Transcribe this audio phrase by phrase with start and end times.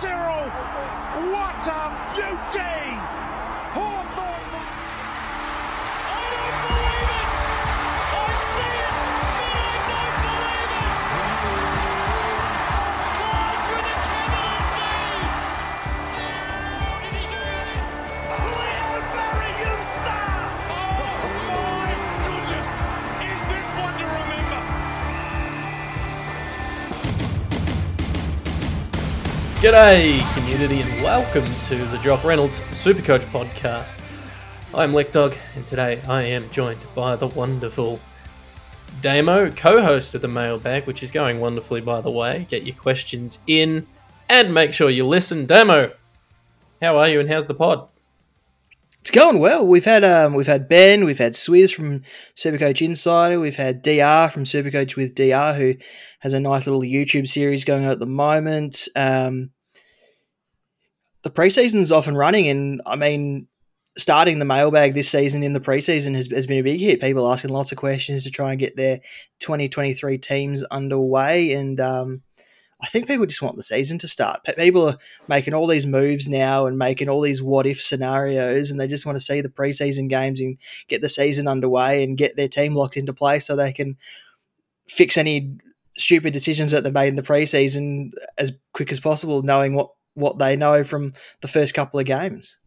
[0.00, 0.48] Cyril,
[1.30, 2.69] what a beauty!
[29.60, 33.94] G'day, community, and welcome to the Jock Reynolds Supercoach podcast.
[34.72, 38.00] I'm Lek Dog, and today I am joined by the wonderful
[39.02, 42.46] Damo, co host of the mailbag, which is going wonderfully, by the way.
[42.48, 43.86] Get your questions in
[44.30, 45.44] and make sure you listen.
[45.44, 45.92] Damo,
[46.80, 47.86] how are you and how's the pod?
[49.00, 49.66] It's going well.
[49.66, 52.02] We've had um, we've had Ben, we've had Swizz from
[52.36, 55.74] Supercoach Insider, we've had DR from Supercoach with DR, who
[56.20, 58.88] has a nice little YouTube series going on at the moment.
[58.94, 59.50] Um,
[61.22, 63.48] the preseason's off and running, and I mean,
[63.96, 67.00] starting the mailbag this season in the preseason has, has been a big hit.
[67.00, 69.00] People asking lots of questions to try and get their
[69.40, 72.22] 2023 teams underway, and um,
[72.82, 74.42] I think people just want the season to start.
[74.44, 78.70] Pe- People are making all these moves now and making all these what if scenarios,
[78.70, 80.56] and they just want to see the preseason games and
[80.88, 83.96] get the season underway and get their team locked into place so they can
[84.88, 85.58] fix any
[85.96, 90.38] stupid decisions that they made in the preseason as quick as possible, knowing what what
[90.38, 92.58] they know from the first couple of games.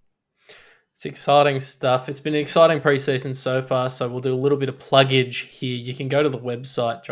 [0.94, 2.08] It's exciting stuff.
[2.08, 5.48] It's been an exciting preseason so far, so we'll do a little bit of pluggage
[5.48, 5.76] here.
[5.76, 7.04] You can go to the website,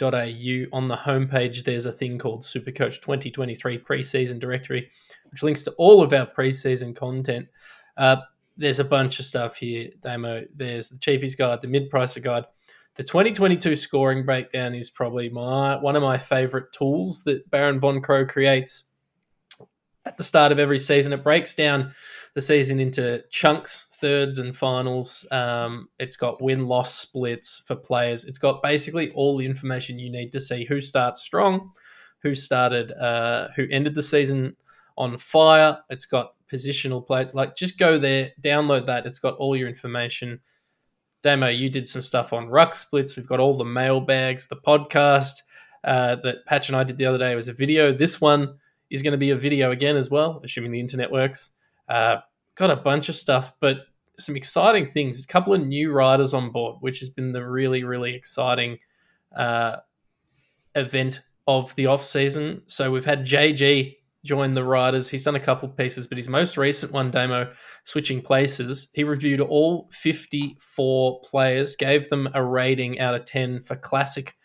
[0.00, 0.76] jockreynolds.com.au.
[0.76, 4.90] On the homepage, there's a thing called Supercoach 2023 preseason directory,
[5.30, 7.48] which links to all of our preseason content.
[7.96, 8.16] Uh,
[8.56, 10.44] there's a bunch of stuff here, Damo.
[10.54, 12.44] There's the cheapies guide, the mid-pricer guide.
[12.96, 18.02] The 2022 scoring breakdown is probably my one of my favorite tools that Baron Von
[18.02, 18.84] Crow creates
[20.04, 21.12] at the start of every season.
[21.12, 21.92] It breaks down
[22.34, 25.26] the season into chunks, thirds, and finals.
[25.30, 28.24] Um, it's got win loss splits for players.
[28.24, 31.72] It's got basically all the information you need to see who starts strong,
[32.22, 34.56] who started, uh, who ended the season
[34.96, 35.78] on fire.
[35.90, 37.34] It's got positional plays.
[37.34, 39.06] Like, just go there, download that.
[39.06, 40.40] It's got all your information.
[41.22, 43.16] Damo, you did some stuff on ruck splits.
[43.16, 45.42] We've got all the mailbags, the podcast
[45.84, 47.92] uh, that Patch and I did the other day was a video.
[47.92, 48.54] This one
[48.90, 51.50] is going to be a video again as well, assuming the internet works.
[51.90, 52.18] Uh,
[52.54, 53.78] got a bunch of stuff, but
[54.18, 55.24] some exciting things.
[55.24, 58.78] A couple of new riders on board, which has been the really, really exciting
[59.36, 59.76] uh,
[60.74, 62.62] event of the off season.
[62.66, 65.08] So we've had JG join the riders.
[65.08, 67.52] He's done a couple of pieces, but his most recent one, demo,
[67.84, 73.76] switching places, he reviewed all 54 players, gave them a rating out of 10 for
[73.76, 74.36] classic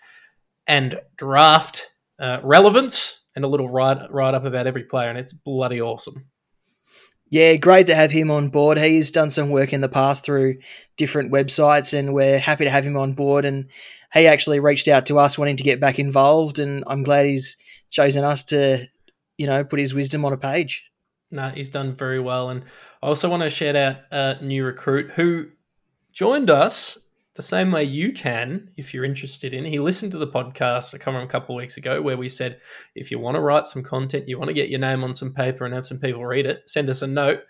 [0.65, 5.33] and draft uh, relevance, and a little write, write up about every player, and it's
[5.33, 6.25] bloody awesome.
[7.29, 8.77] Yeah, great to have him on board.
[8.77, 10.59] He's done some work in the past through
[10.95, 13.45] different websites, and we're happy to have him on board.
[13.45, 13.65] And
[14.13, 17.57] he actually reached out to us wanting to get back involved, and I'm glad he's
[17.89, 18.87] chosen us to,
[19.37, 20.85] you know, put his wisdom on a page.
[21.31, 22.49] No, he's done very well.
[22.49, 22.63] And
[23.01, 25.47] I also want to shout out a new recruit who
[26.13, 26.97] joined us
[27.35, 29.65] the same way you can if you're interested in.
[29.65, 32.29] He listened to the podcast I come on a couple of weeks ago where we
[32.29, 32.59] said
[32.95, 35.33] if you want to write some content, you want to get your name on some
[35.33, 37.41] paper and have some people read it, send us a note.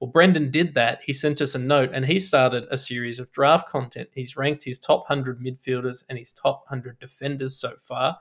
[0.00, 1.00] Well, Brendan did that.
[1.04, 4.10] He sent us a note and he started a series of draft content.
[4.14, 8.18] He's ranked his top 100 midfielders and his top 100 defenders so far.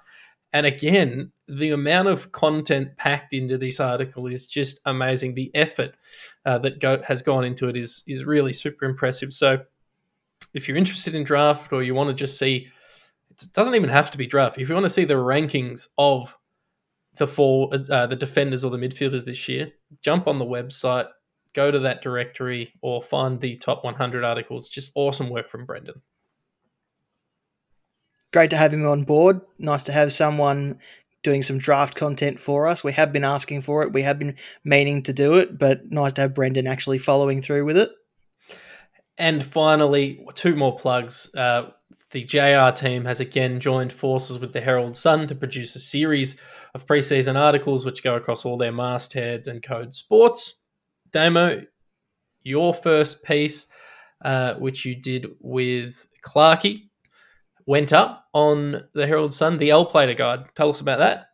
[0.53, 5.33] And again, the amount of content packed into this article is just amazing.
[5.33, 5.95] The effort
[6.45, 9.33] uh, that go- has gone into it is is really super impressive.
[9.33, 9.59] So,
[10.57, 12.67] if you're interested in draft or you want to just see,
[13.29, 14.57] it doesn't even have to be draft.
[14.57, 16.37] If you want to see the rankings of
[17.17, 19.71] the four, uh, the defenders or the midfielders this year,
[20.03, 21.07] jump on the website,
[21.53, 24.67] go to that directory, or find the top 100 articles.
[24.67, 26.01] Just awesome work from Brendan.
[28.33, 29.41] Great to have him on board.
[29.57, 30.79] Nice to have someone
[31.23, 32.83] doing some draft content for us.
[32.83, 33.93] We have been asking for it.
[33.93, 37.65] We have been meaning to do it, but nice to have Brendan actually following through
[37.65, 37.89] with it.
[39.17, 41.33] And finally, two more plugs.
[41.35, 41.71] Uh,
[42.11, 46.39] the JR team has again joined forces with the Herald Sun to produce a series
[46.73, 50.61] of preseason articles which go across all their mastheads and code sports.
[51.11, 51.63] Damo,
[52.43, 53.67] your first piece,
[54.23, 56.83] uh, which you did with Clarkey,
[57.65, 60.45] went up on the Herald Sun, the L Plater Guide.
[60.55, 61.29] Tell us about that.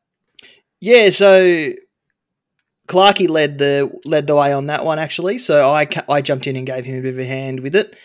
[0.79, 1.73] Yeah, so
[2.93, 5.39] Clarkey led the led the way on that one actually.
[5.39, 7.95] So I I jumped in and gave him a bit of a hand with it.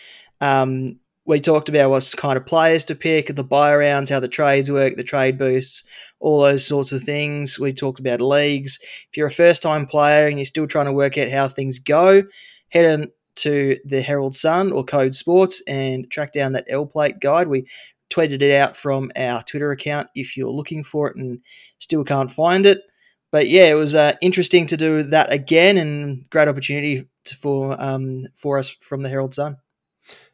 [0.41, 4.27] Um, we talked about what kind of players to pick, the buy rounds, how the
[4.27, 5.83] trades work, the trade boosts,
[6.19, 7.59] all those sorts of things.
[7.59, 8.79] We talked about leagues.
[8.81, 11.77] If you're a first time player and you're still trying to work out how things
[11.77, 12.23] go,
[12.69, 17.19] head on to the Herald Sun or Code Sports and track down that L plate
[17.19, 17.47] guide.
[17.47, 17.67] We
[18.09, 21.41] tweeted it out from our Twitter account if you're looking for it and
[21.77, 22.81] still can't find it.
[23.31, 27.79] But yeah, it was uh, interesting to do that again and great opportunity to, for
[27.79, 29.57] um, for us from the Herald Sun.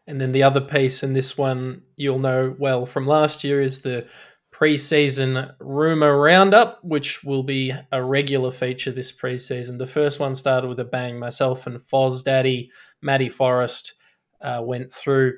[0.07, 3.81] And then the other piece, and this one you'll know well from last year, is
[3.81, 4.07] the
[4.53, 9.77] preseason rumor roundup, which will be a regular feature this preseason.
[9.77, 11.19] The first one started with a bang.
[11.19, 12.71] Myself and Foz Daddy,
[13.01, 13.95] Matty Forrest,
[14.41, 15.33] uh, went through,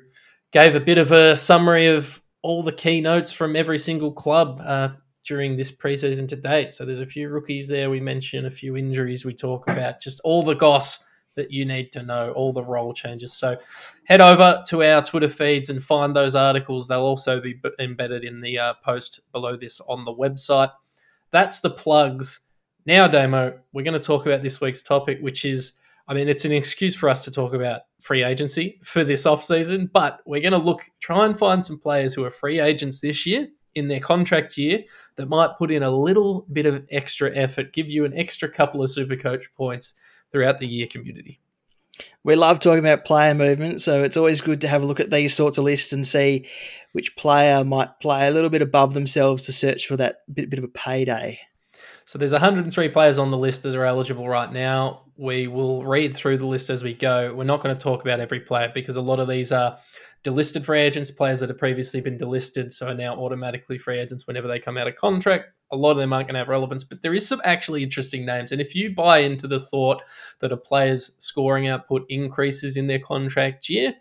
[0.52, 4.90] gave a bit of a summary of all the keynotes from every single club uh,
[5.24, 6.72] during this preseason to date.
[6.72, 7.90] So there's a few rookies there.
[7.90, 9.24] We mention a few injuries.
[9.24, 11.04] We talk about just all the goss
[11.34, 13.32] that you need to know, all the role changes.
[13.32, 13.56] So
[14.04, 16.88] head over to our Twitter feeds and find those articles.
[16.88, 20.72] They'll also be embedded in the uh, post below this on the website.
[21.30, 22.40] That's the plugs.
[22.86, 25.74] Now, Damo, we're going to talk about this week's topic, which is
[26.08, 29.44] I mean, it's an excuse for us to talk about free agency for this off
[29.44, 33.02] season, but we're going to look, try and find some players who are free agents
[33.02, 34.82] this year in their contract year
[35.16, 38.82] that might put in a little bit of extra effort, give you an extra couple
[38.82, 39.94] of super coach points
[40.30, 41.40] throughout the year community.
[42.24, 45.10] We love talking about player movement, so it's always good to have a look at
[45.10, 46.46] these sorts of lists and see
[46.92, 50.58] which player might play a little bit above themselves to search for that bit, bit
[50.58, 51.40] of a payday.
[52.04, 55.02] So there's 103 players on the list that are eligible right now.
[55.16, 57.34] We will read through the list as we go.
[57.34, 59.78] We're not going to talk about every player because a lot of these are
[60.28, 64.26] delisted free agents, players that have previously been delisted, so are now automatically free agents
[64.26, 65.46] whenever they come out of contract.
[65.70, 68.26] A lot of them aren't going to have relevance, but there is some actually interesting
[68.26, 68.52] names.
[68.52, 70.02] And if you buy into the thought
[70.40, 73.94] that a player's scoring output increases in their contract year,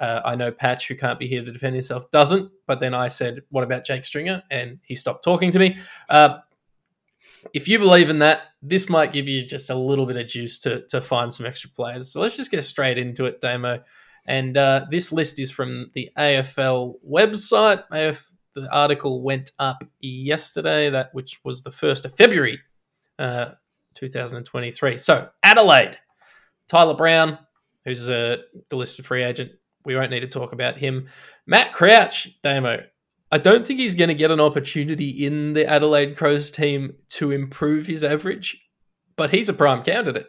[0.00, 2.50] uh, I know Patch, who can't be here to defend himself, doesn't.
[2.66, 5.76] But then I said, "What about Jake Stringer?" And he stopped talking to me.
[6.08, 6.38] Uh,
[7.52, 10.58] if you believe in that, this might give you just a little bit of juice
[10.60, 12.12] to to find some extra players.
[12.12, 13.82] So let's just get straight into it, Damo.
[14.28, 17.82] And uh, this list is from the AFL website.
[17.90, 22.60] AF, the article went up yesterday, that which was the first of February,
[23.18, 23.52] uh,
[23.94, 24.98] 2023.
[24.98, 25.96] So Adelaide,
[26.68, 27.38] Tyler Brown,
[27.86, 28.40] who's a
[28.70, 29.52] delisted free agent.
[29.86, 31.08] We won't need to talk about him.
[31.46, 32.82] Matt Crouch, Damo.
[33.32, 37.30] I don't think he's going to get an opportunity in the Adelaide Crows team to
[37.30, 38.60] improve his average,
[39.16, 40.26] but he's a prime candidate.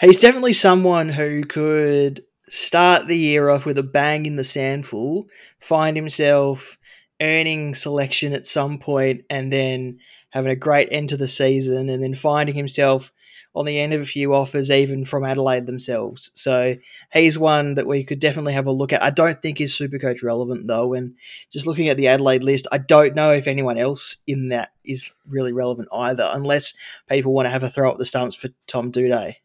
[0.00, 5.28] He's definitely someone who could start the year off with a bang in the SANFL,
[5.60, 6.78] find himself
[7.20, 9.98] earning selection at some point, and then
[10.30, 13.12] having a great end to the season, and then finding himself
[13.54, 16.32] on the end of a few offers, even from Adelaide themselves.
[16.34, 16.76] So
[17.12, 19.02] he's one that we could definitely have a look at.
[19.02, 21.14] I don't think he's super coach relevant though, and
[21.52, 25.16] just looking at the Adelaide list, I don't know if anyone else in that is
[25.28, 26.74] really relevant either, unless
[27.08, 29.36] people want to have a throw at the stumps for Tom Doedee.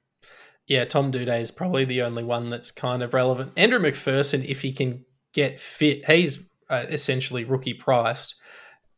[0.69, 3.51] Yeah, Tom Doedee is probably the only one that's kind of relevant.
[3.57, 8.35] Andrew McPherson, if he can get fit, he's uh, essentially rookie priced.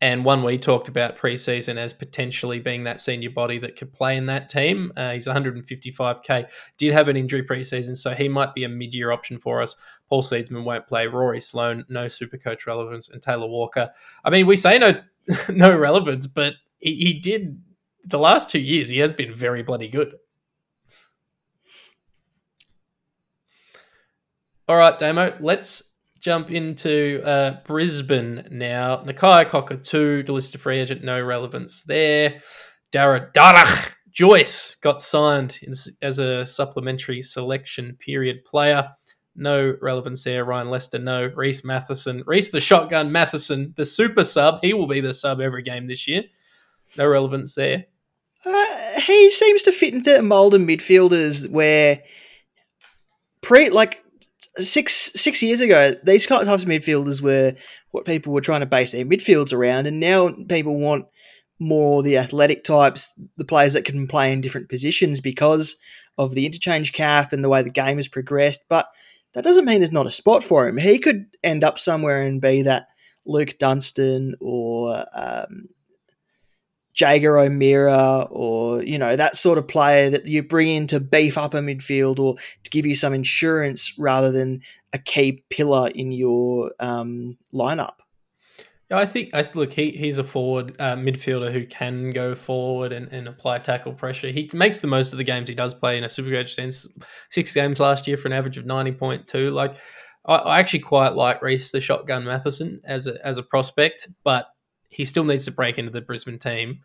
[0.02, 4.18] And one we talked about preseason as potentially being that senior body that could play
[4.18, 4.92] in that team.
[4.98, 6.50] Uh, he's 155k.
[6.78, 9.76] Did have an injury preseason, so he might be a mid-year option for us.
[10.10, 11.08] Paul Seedsman won't play.
[11.08, 13.92] Rory Sloane, no super coach relevance, and Taylor Walker.
[14.26, 14.96] I mean, we say no,
[15.50, 17.62] no relevance, but he, he did
[18.04, 18.90] the last two years.
[18.90, 20.16] He has been very bloody good.
[24.72, 25.84] All right, Damo, let's
[26.22, 29.04] jump into uh, Brisbane now.
[29.04, 32.40] Nakia Cockatoo, delisted free agent, no relevance there.
[32.90, 38.88] Dara Darragh Joyce got signed in, as a supplementary selection period player.
[39.36, 40.46] No relevance there.
[40.46, 41.30] Ryan Lester, no.
[41.36, 42.24] Rhys Mathieson.
[42.26, 44.60] Rhys the shotgun Mathieson, the super sub.
[44.62, 46.24] He will be the sub every game this year.
[46.98, 47.88] No relevance there.
[48.46, 52.04] Uh, he seems to fit into the mold of midfielders where
[53.42, 54.01] pre like
[54.56, 57.56] six six years ago, these types of midfielders were
[57.92, 61.06] what people were trying to base their midfields around, and now people want
[61.60, 65.76] more the athletic types, the players that can play in different positions because
[66.18, 68.62] of the interchange cap and the way the game has progressed.
[68.68, 68.88] But
[69.34, 70.78] that doesn't mean there's not a spot for him.
[70.78, 72.88] He could end up somewhere and be that
[73.26, 75.70] Luke Dunstan or um,
[76.96, 81.38] Jaeger O'Meara or, you know, that sort of player that you bring in to beef
[81.38, 84.62] up a midfield or to give you some insurance rather than
[84.94, 87.94] a key pillar in your um, lineup.
[88.90, 92.92] Yeah, I think I look he he's a forward uh, midfielder who can go forward
[92.92, 94.28] and, and apply tackle pressure.
[94.28, 96.86] He makes the most of the games he does play in a super coach sense.
[97.30, 99.52] Six games last year for an average of ninety point two.
[99.52, 99.78] Like
[100.26, 104.48] I, I actually quite like Rhys the Shotgun Mathieson as a as a prospect, but
[104.92, 106.82] he still needs to break into the Brisbane team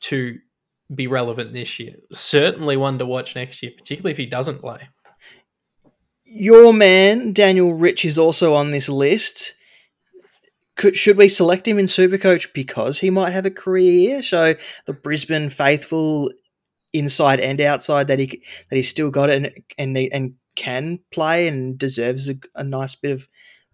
[0.00, 0.38] to
[0.94, 1.94] be relevant this year.
[2.12, 4.88] Certainly one to watch next year, particularly if he doesn't play.
[6.24, 9.54] Your man, Daniel Rich, is also on this list.
[10.76, 14.20] Could, should we select him in Supercoach because he might have a career?
[14.22, 16.30] Show the Brisbane faithful
[16.92, 21.48] inside and outside that he that he's still got it and and, and can play
[21.48, 23.28] and deserves a, a nice bit of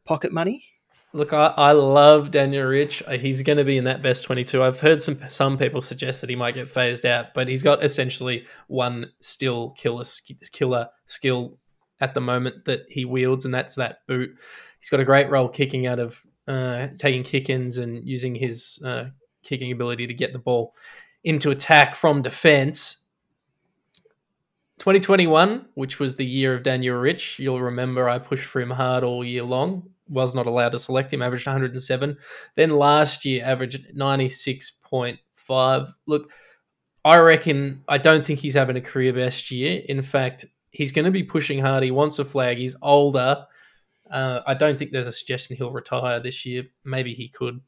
[0.05, 0.65] pocket money.
[1.13, 3.03] Look, I, I love Daniel Rich.
[3.05, 4.63] Uh, He's going to be in that best 22.
[4.63, 7.83] I've heard some some people suggest that he might get phased out, but he's got
[7.83, 10.05] essentially one still killer
[10.53, 11.59] killer skill
[12.01, 14.31] at the moment that he wields, and that's that boot.
[14.79, 19.07] He's got a great role kicking out of uh, taking kick-ins and using his uh,
[19.43, 20.75] kicking ability to get the ball
[21.25, 23.05] into attack from defense.
[24.79, 29.05] 2021, which was the year of Daniel Rich, you'll remember I pushed for him hard
[29.05, 29.91] all year long.
[30.11, 32.19] Was not allowed to select him, averaged 107.
[32.57, 35.89] Then last year, averaged 96.5.
[36.07, 36.31] Look,
[37.05, 39.83] I reckon, I don't think he's having a career best year.
[39.89, 41.83] In fact, he's going to be pushing hard.
[41.83, 42.59] He wants a flag.
[42.59, 43.47] He's older.
[44.11, 46.65] Uh, I don't think there's a suggestion he'll retire this year.
[46.85, 47.61] Maybe he could.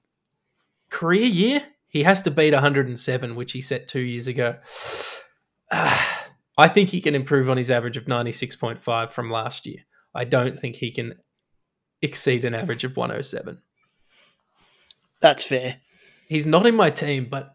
[0.90, 1.62] Career year?
[1.88, 4.56] He has to beat 107, which he set two years ago.
[5.70, 9.86] Ah, I think he can improve on his average of 96.5 from last year.
[10.14, 11.14] I don't think he can
[12.02, 13.62] exceed an average of 107.
[15.20, 15.76] That's fair.
[16.28, 17.54] He's not in my team, but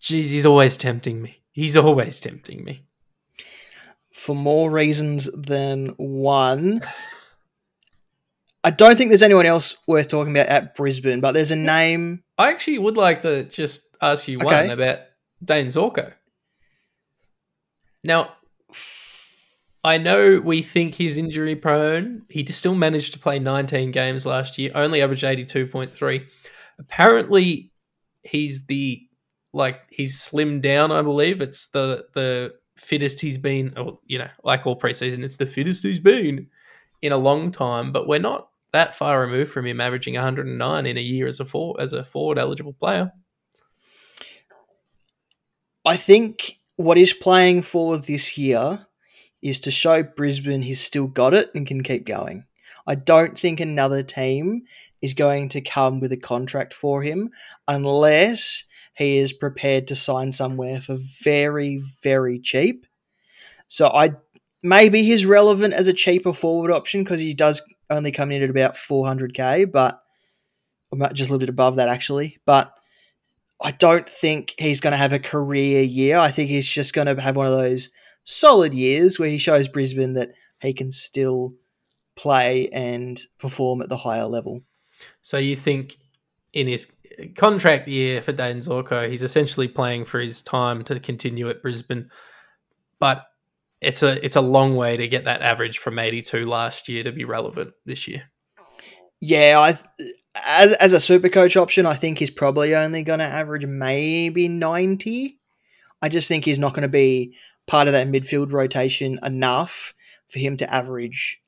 [0.00, 1.42] geez, he's always tempting me.
[1.52, 2.82] He's always tempting me.
[4.12, 6.80] For more reasons than one.
[8.62, 12.24] I don't think there's anyone else worth talking about at Brisbane, but there's a name.
[12.38, 15.00] I actually would like to just ask you one about
[15.44, 16.12] Dane Zorko.
[18.02, 18.34] Now,
[19.84, 22.22] I know we think he's injury prone.
[22.30, 26.26] He still managed to play 19 games last year, only averaged 82.3.
[26.78, 27.70] Apparently,
[28.22, 29.06] he's the
[29.52, 30.90] like he's slimmed down.
[30.90, 33.76] I believe it's the the fittest he's been.
[33.76, 36.48] Or you know, like all preseason, it's the fittest he's been
[37.02, 37.92] in a long time.
[37.92, 41.44] But we're not that far removed from him averaging 109 in a year as a
[41.44, 43.12] for, as a forward eligible player.
[45.84, 48.86] I think what is playing for this year
[49.44, 52.46] is to show Brisbane he's still got it and can keep going.
[52.86, 54.62] I don't think another team
[55.02, 57.30] is going to come with a contract for him
[57.68, 58.64] unless
[58.96, 62.86] he is prepared to sign somewhere for very, very cheap.
[63.66, 64.12] So I
[64.62, 68.50] maybe he's relevant as a cheaper forward option because he does only come in at
[68.50, 70.00] about 400k, but
[71.12, 72.38] just a little bit above that actually.
[72.46, 72.72] But
[73.62, 76.16] I don't think he's going to have a career year.
[76.16, 77.90] I think he's just going to have one of those
[78.24, 81.54] solid years where he shows Brisbane that he can still
[82.16, 84.62] play and perform at the higher level.
[85.22, 85.96] So you think
[86.52, 86.90] in his
[87.36, 92.10] contract year for Dane Zorko, he's essentially playing for his time to continue at Brisbane,
[92.98, 93.24] but
[93.80, 97.12] it's a it's a long way to get that average from 82 last year to
[97.12, 98.22] be relevant this year.
[99.20, 99.78] Yeah, I
[100.44, 104.48] as as a super coach option, I think he's probably only going to average maybe
[104.48, 105.38] 90.
[106.00, 109.94] I just think he's not going to be part of that midfield rotation enough
[110.28, 111.40] for him to average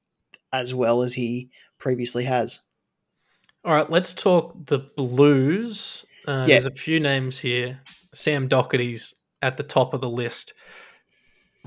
[0.52, 2.60] as well as he previously has.
[3.64, 6.06] All right, let's talk the Blues.
[6.26, 6.54] Uh, Yeah.
[6.54, 7.80] There's a few names here.
[8.14, 10.54] Sam Docherty's at the top of the list.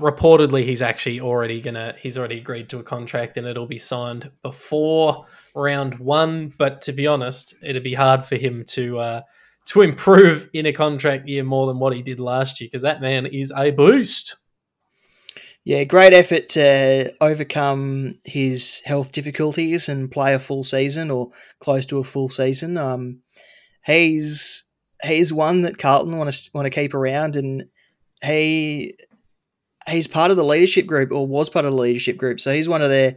[0.00, 1.94] Reportedly, he's actually already gonna.
[2.00, 6.54] He's already agreed to a contract, and it'll be signed before round one.
[6.56, 9.22] But to be honest, it'd be hard for him to uh,
[9.66, 13.02] to improve in a contract year more than what he did last year because that
[13.02, 14.36] man is a beast.
[15.64, 21.84] Yeah, great effort to overcome his health difficulties and play a full season or close
[21.86, 22.78] to a full season.
[22.78, 23.20] Um,
[23.84, 24.64] he's
[25.02, 27.64] he's one that Carlton want to want to keep around, and
[28.22, 28.94] he
[29.88, 32.40] he's part of the leadership group or was part of the leadership group.
[32.40, 33.16] So he's one of their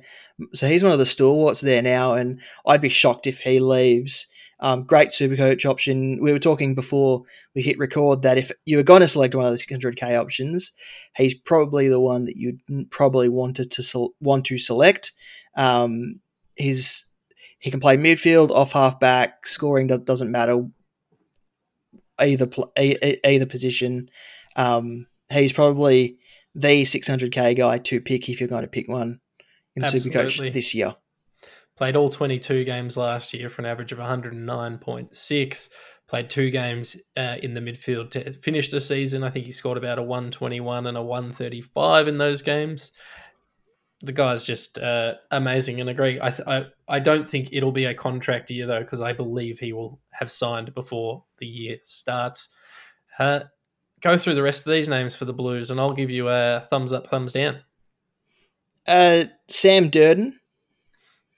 [0.53, 4.27] so he's one of the stalwarts there now, and I'd be shocked if he leaves.
[4.63, 6.19] Um, great super coach option.
[6.21, 9.45] We were talking before we hit record that if you were going to select one
[9.45, 10.71] of the 600k options,
[11.17, 15.11] he's probably the one that you'd probably wanted to want to select.
[15.57, 16.21] Um,
[16.55, 17.05] he's
[17.59, 20.65] he can play midfield, off half back, scoring do- doesn't matter
[22.19, 24.09] either pl- either position.
[24.55, 26.17] Um, he's probably
[26.55, 29.19] the 600k guy to pick if you're going to pick one
[29.75, 30.11] in Absolutely.
[30.11, 30.95] Supercoach this year.
[31.75, 35.69] Played all 22 games last year for an average of 109.6.
[36.07, 39.23] Played two games uh, in the midfield to finish the season.
[39.23, 42.91] I think he scored about a 121 and a 135 in those games.
[44.03, 46.19] the guy's just uh, amazing and agree.
[46.21, 49.59] I, th- I I don't think it'll be a contract year though because I believe
[49.59, 52.49] he will have signed before the year starts.
[53.17, 53.41] Uh,
[54.01, 56.67] go through the rest of these names for the Blues, and I'll give you a
[56.69, 57.61] thumbs up, thumbs down.
[58.85, 60.33] Uh, Sam Durdin.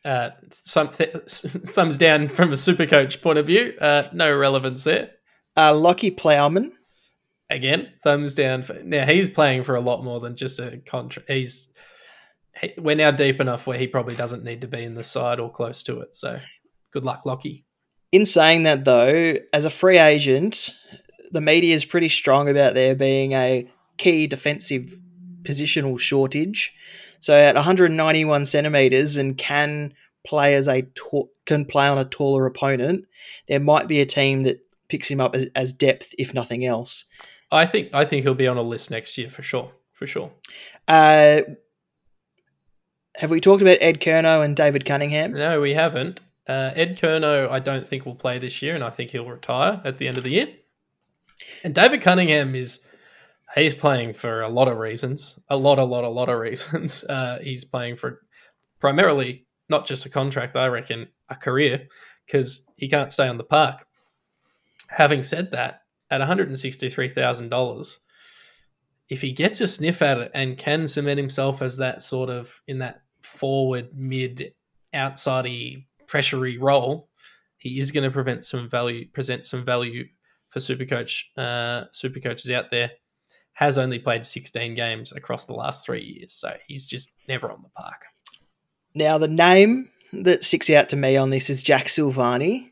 [0.06, 3.74] Uh, some th- thumbs down from a super coach point of view.
[3.82, 5.10] Uh, no relevance there.
[5.58, 6.74] Uh, Lachie Plowman.
[7.50, 8.62] Again, thumbs down.
[8.62, 11.30] For, now he's playing for a lot more than just a contract.
[11.30, 11.72] He's
[12.62, 15.40] he, we're now deep enough where he probably doesn't need to be in the side
[15.40, 16.16] or close to it.
[16.16, 16.40] So
[16.92, 17.64] good luck, Lachie.
[18.12, 20.78] In saying that, though, as a free agent,
[21.32, 25.02] the media is pretty strong about there being a key defensive
[25.44, 26.74] positional shortage.
[27.26, 29.96] So at 191 centimeters and can
[30.28, 33.08] play as a ta- can play on a taller opponent,
[33.48, 37.06] there might be a team that picks him up as, as depth, if nothing else.
[37.52, 39.72] I think I think he'll be on a list next year for sure.
[39.94, 40.34] For sure.
[40.88, 41.42] Uh,
[43.16, 45.34] have we talked about Ed Curnow and David Cunningham?
[45.34, 46.22] No, we haven't.
[46.48, 49.82] Uh, Ed Curnow, I don't think will play this year, and I think he'll retire
[49.84, 50.50] at the end of the year.
[51.64, 52.86] And David Cunningham is
[53.54, 57.04] he's playing for a lot of reasons, a lot, a lot, a lot of reasons.
[57.04, 58.22] Uh, he's playing for
[58.80, 61.88] primarily not just a contract, I reckon, a career,
[62.26, 63.86] because he can't stay on the park.
[64.90, 68.00] Having said that, at one hundred and sixty-three thousand dollars,
[69.10, 72.62] if he gets a sniff at it and can cement himself as that sort of
[72.68, 74.54] in that forward mid
[74.94, 77.10] outsidey pressurey role,
[77.58, 80.06] he is going to prevent some value, present some value
[80.50, 81.24] for Supercoach.
[81.36, 82.92] Uh, super coaches out there
[83.56, 87.62] has only played 16 games across the last three years, so he's just never on
[87.64, 88.04] the park.
[88.94, 92.72] Now, the name that sticks out to me on this is Jack Silvagni.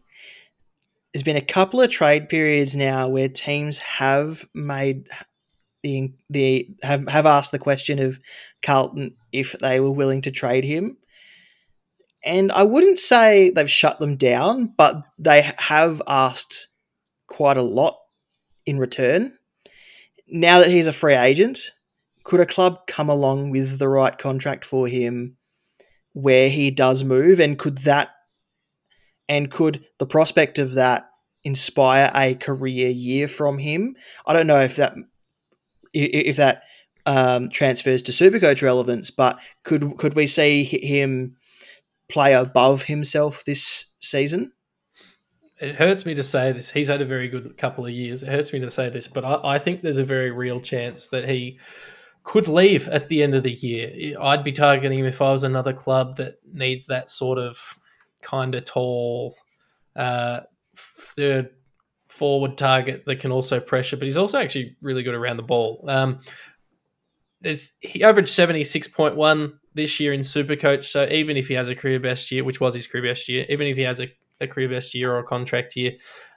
[1.14, 5.08] There's been a couple of trade periods now where teams have made
[5.84, 8.20] the the have have asked the question of
[8.62, 10.98] Carlton if they were willing to trade him.
[12.26, 16.70] And I wouldn't say they've shut them down, but they have asked
[17.28, 17.98] quite a lot
[18.66, 19.38] in return.
[20.36, 21.74] Now that he's a free agent,
[22.24, 25.38] could a club come along with the right contract for him
[26.14, 28.10] where he does move and could that
[29.30, 31.08] and could the prospect of that
[31.44, 33.96] inspire a career year from him?
[34.26, 34.96] I don't know if that
[35.94, 36.64] if that
[37.06, 41.36] um, transfers to Supercoach relevance, but could could we see him
[42.10, 44.52] play above himself this season?
[45.64, 46.72] It hurts me to say this.
[46.72, 48.22] He's had a very good couple of years.
[48.24, 51.08] It hurts me to say this, but I, I think there's a very real chance
[51.10, 51.60] that he
[52.24, 54.18] could leave at the end of the year.
[54.20, 57.80] I'd be targeting him if I was another club that needs that sort of
[58.22, 59.36] kind of tall
[59.96, 60.42] uh,
[60.76, 61.50] third
[62.08, 65.84] forward target that can also pressure, but he's also actually really good around the ball.
[65.88, 66.20] Um,
[67.42, 70.86] there's he averaged seventy six point one this year in Supercoach.
[70.86, 73.46] So even if he has a career best year, which was his career best year,
[73.50, 74.08] even if he has a,
[74.44, 75.94] a career best year or a contract year,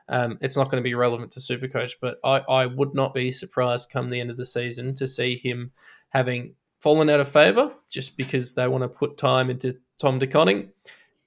[0.09, 1.95] um, it's not going to be relevant to Supercoach.
[2.01, 5.37] But I, I would not be surprised come the end of the season to see
[5.37, 5.73] him
[6.11, 10.27] having fallen out of favour just because they want to put time into Tom De
[10.27, 10.71] Koning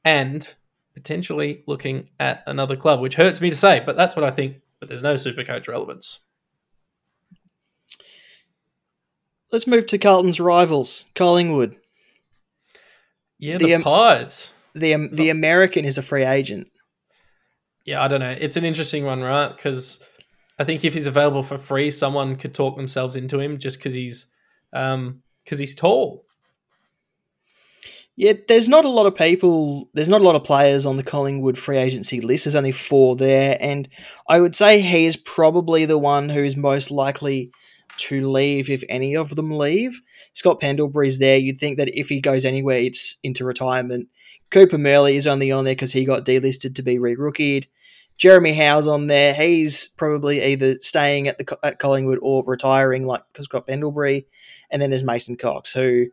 [0.05, 0.53] and
[0.93, 4.57] potentially looking at another club, which hurts me to say, but that's what I think.
[4.79, 6.19] But there's no Supercoach relevance.
[9.51, 11.77] Let's move to Carlton's rivals, Collingwood.
[13.39, 14.51] Yeah, The, the, um, Pies.
[14.75, 16.67] The um, the American is a free agent.
[17.85, 18.35] Yeah, I don't know.
[18.39, 19.55] It's an interesting one, right?
[19.55, 19.99] Because
[20.59, 23.93] I think if he's available for free, someone could talk themselves into him just because
[23.93, 24.27] he's
[24.73, 26.25] um because he's tall.
[28.15, 29.89] Yeah, there's not a lot of people.
[29.93, 32.43] There's not a lot of players on the Collingwood free agency list.
[32.43, 33.87] There's only four there, and
[34.27, 37.51] I would say he is probably the one who is most likely
[37.99, 40.01] to leave if any of them leave.
[40.33, 41.37] Scott Pendlebury's there.
[41.37, 44.09] You'd think that if he goes anywhere, it's into retirement.
[44.51, 47.67] Cooper Murley is only on there because he got delisted to be re-rookied.
[48.17, 49.33] Jeremy Howe's on there.
[49.33, 54.27] He's probably either staying at the at Collingwood or retiring, like because Scott Pendlebury.
[54.69, 56.07] And then there's Mason Cox, who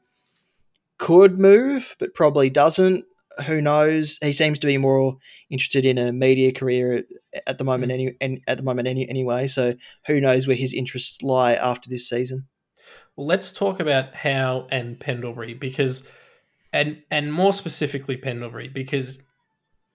[0.98, 3.04] could move, but probably doesn't.
[3.46, 4.18] Who knows?
[4.22, 5.18] He seems to be more
[5.50, 6.92] interested in a media career
[7.34, 7.90] at, at the moment.
[7.90, 7.94] Mm.
[7.94, 9.46] Any and at the moment, any anyway.
[9.46, 9.74] So
[10.06, 12.46] who knows where his interests lie after this season?
[13.16, 16.08] Well, let's talk about Howe and Pendlebury because,
[16.76, 19.22] and and more specifically Pendlebury because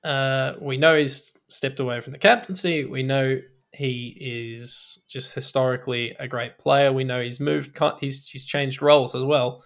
[0.03, 2.85] uh, we know he's stepped away from the captaincy.
[2.85, 3.39] We know
[3.71, 6.91] he is just historically a great player.
[6.91, 7.77] We know he's moved.
[7.99, 9.63] He's he's changed roles as well.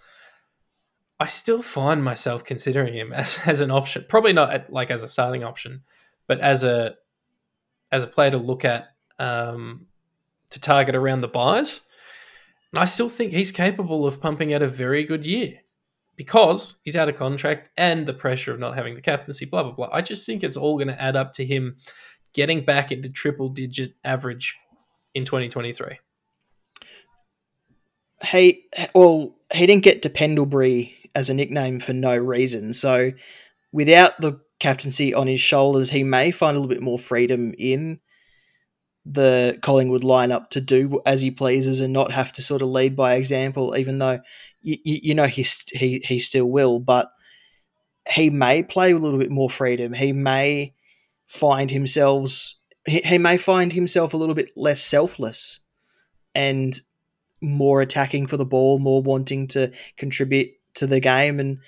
[1.18, 4.04] I still find myself considering him as, as an option.
[4.06, 5.82] Probably not at, like as a starting option,
[6.26, 6.96] but as a
[7.90, 9.86] as a player to look at um,
[10.50, 11.80] to target around the buys.
[12.72, 15.60] And I still think he's capable of pumping out a very good year.
[16.16, 19.72] Because he's out of contract and the pressure of not having the captaincy, blah, blah,
[19.72, 19.88] blah.
[19.92, 21.76] I just think it's all going to add up to him
[22.32, 24.56] getting back into triple digit average
[25.14, 25.98] in 2023.
[28.30, 32.72] He well, he didn't get to Pendlebury as a nickname for no reason.
[32.72, 33.12] So
[33.72, 38.00] without the captaincy on his shoulders, he may find a little bit more freedom in
[39.04, 42.96] the Collingwood lineup to do as he pleases and not have to sort of lead
[42.96, 44.20] by example, even though
[44.66, 47.10] you, you know he, he he still will, but
[48.08, 49.92] he may play a little bit more freedom.
[49.92, 50.74] He may
[51.26, 55.60] find himself he, he may find himself a little bit less selfless
[56.34, 56.80] and
[57.40, 61.58] more attacking for the ball, more wanting to contribute to the game, and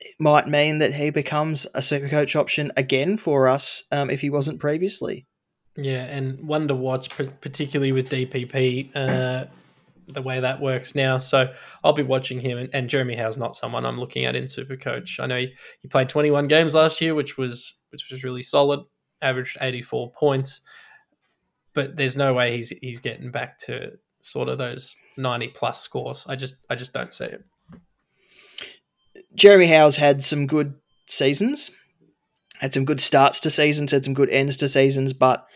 [0.00, 4.20] it might mean that he becomes a super coach option again for us um, if
[4.20, 5.26] he wasn't previously.
[5.76, 7.08] Yeah, and one to watch,
[7.40, 9.46] particularly with DPP, uh,
[10.08, 11.18] the way that works now.
[11.18, 11.52] So
[11.84, 12.58] I'll be watching him.
[12.58, 15.20] And, and Jeremy Howe's not someone I'm looking at in Supercoach.
[15.20, 18.80] I know he, he played 21 games last year, which was which was really solid.
[19.20, 20.60] Averaged 84 points,
[21.74, 23.92] but there's no way he's he's getting back to
[24.22, 26.24] sort of those 90 plus scores.
[26.28, 27.44] I just I just don't see it.
[29.34, 30.74] Jeremy Howe's had some good
[31.06, 31.72] seasons,
[32.60, 35.47] had some good starts to seasons, had some good ends to seasons, but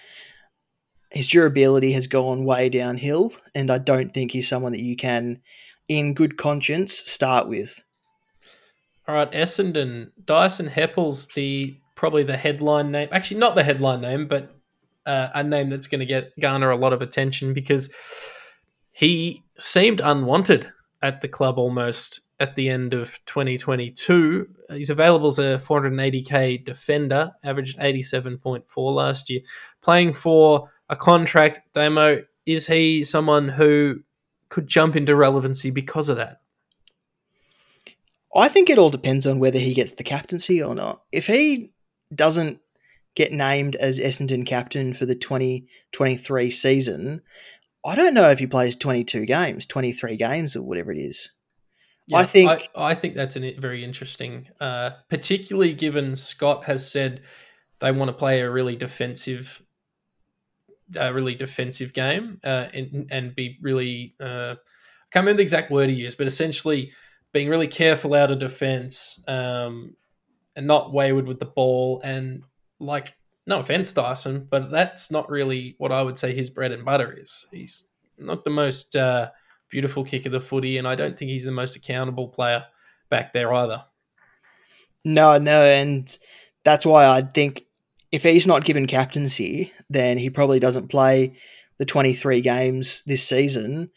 [1.12, 5.40] his durability has gone way downhill, and I don't think he's someone that you can,
[5.88, 7.84] in good conscience, start with.
[9.06, 13.08] All right, Essendon, Dyson Heppell's the probably the headline name.
[13.12, 14.54] Actually, not the headline name, but
[15.04, 17.92] uh, a name that's going to get garner a lot of attention because
[18.92, 20.72] he seemed unwanted
[21.02, 24.48] at the club almost at the end of 2022.
[24.70, 29.40] He's available as a 480k defender, averaged 87.4 last year,
[29.82, 31.60] playing for a contract.
[31.72, 34.00] Damo, is he someone who
[34.48, 36.40] could jump into relevancy because of that?
[38.34, 41.02] I think it all depends on whether he gets the captaincy or not.
[41.12, 41.72] If he
[42.14, 42.60] doesn't
[43.14, 47.22] get named as Essendon captain for the 2023 season,
[47.84, 51.32] I don't know if he plays 22 games, 23 games, or whatever it is.
[52.08, 56.90] Yeah, I think I, I, think that's a very interesting, uh, particularly given Scott has
[56.90, 57.22] said
[57.80, 59.61] they want to play a really defensive,
[60.96, 64.14] a really defensive game, uh, and, and be really.
[64.20, 66.92] Uh, I can't remember the exact word he used, but essentially
[67.32, 69.94] being really careful out of defense um,
[70.56, 72.00] and not wayward with the ball.
[72.02, 72.44] And
[72.78, 73.14] like,
[73.46, 77.12] no offense, Dyson, but that's not really what I would say his bread and butter
[77.12, 77.46] is.
[77.50, 77.84] He's
[78.18, 79.30] not the most uh,
[79.68, 82.66] beautiful kick of the footy, and I don't think he's the most accountable player
[83.10, 83.84] back there either.
[85.04, 86.16] No, no, and
[86.64, 87.64] that's why I think
[88.12, 91.34] if he's not given captaincy, then he probably doesn't play
[91.78, 93.90] the 23 games this season.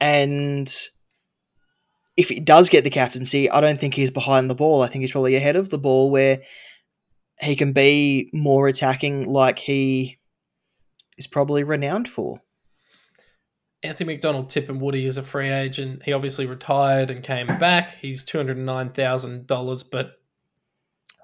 [0.00, 0.72] And
[2.16, 4.82] if he does get the captaincy, I don't think he's behind the ball.
[4.82, 6.42] I think he's probably ahead of the ball where
[7.40, 10.18] he can be more attacking like he
[11.18, 12.40] is probably renowned for.
[13.82, 16.02] Anthony McDonald-Tipungwuti is a free agent.
[16.04, 17.98] He obviously retired and came back.
[18.00, 20.12] He's two hundred nine thousand dollars, but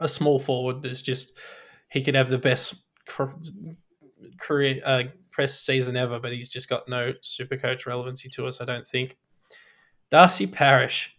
[0.00, 0.82] a small forward.
[0.82, 1.32] There's just
[1.92, 2.74] he could have the best
[4.38, 8.60] career uh, press season ever, but he's just got no super coach relevancy to us.
[8.60, 9.18] I don't think.
[10.10, 11.16] Darcy Parish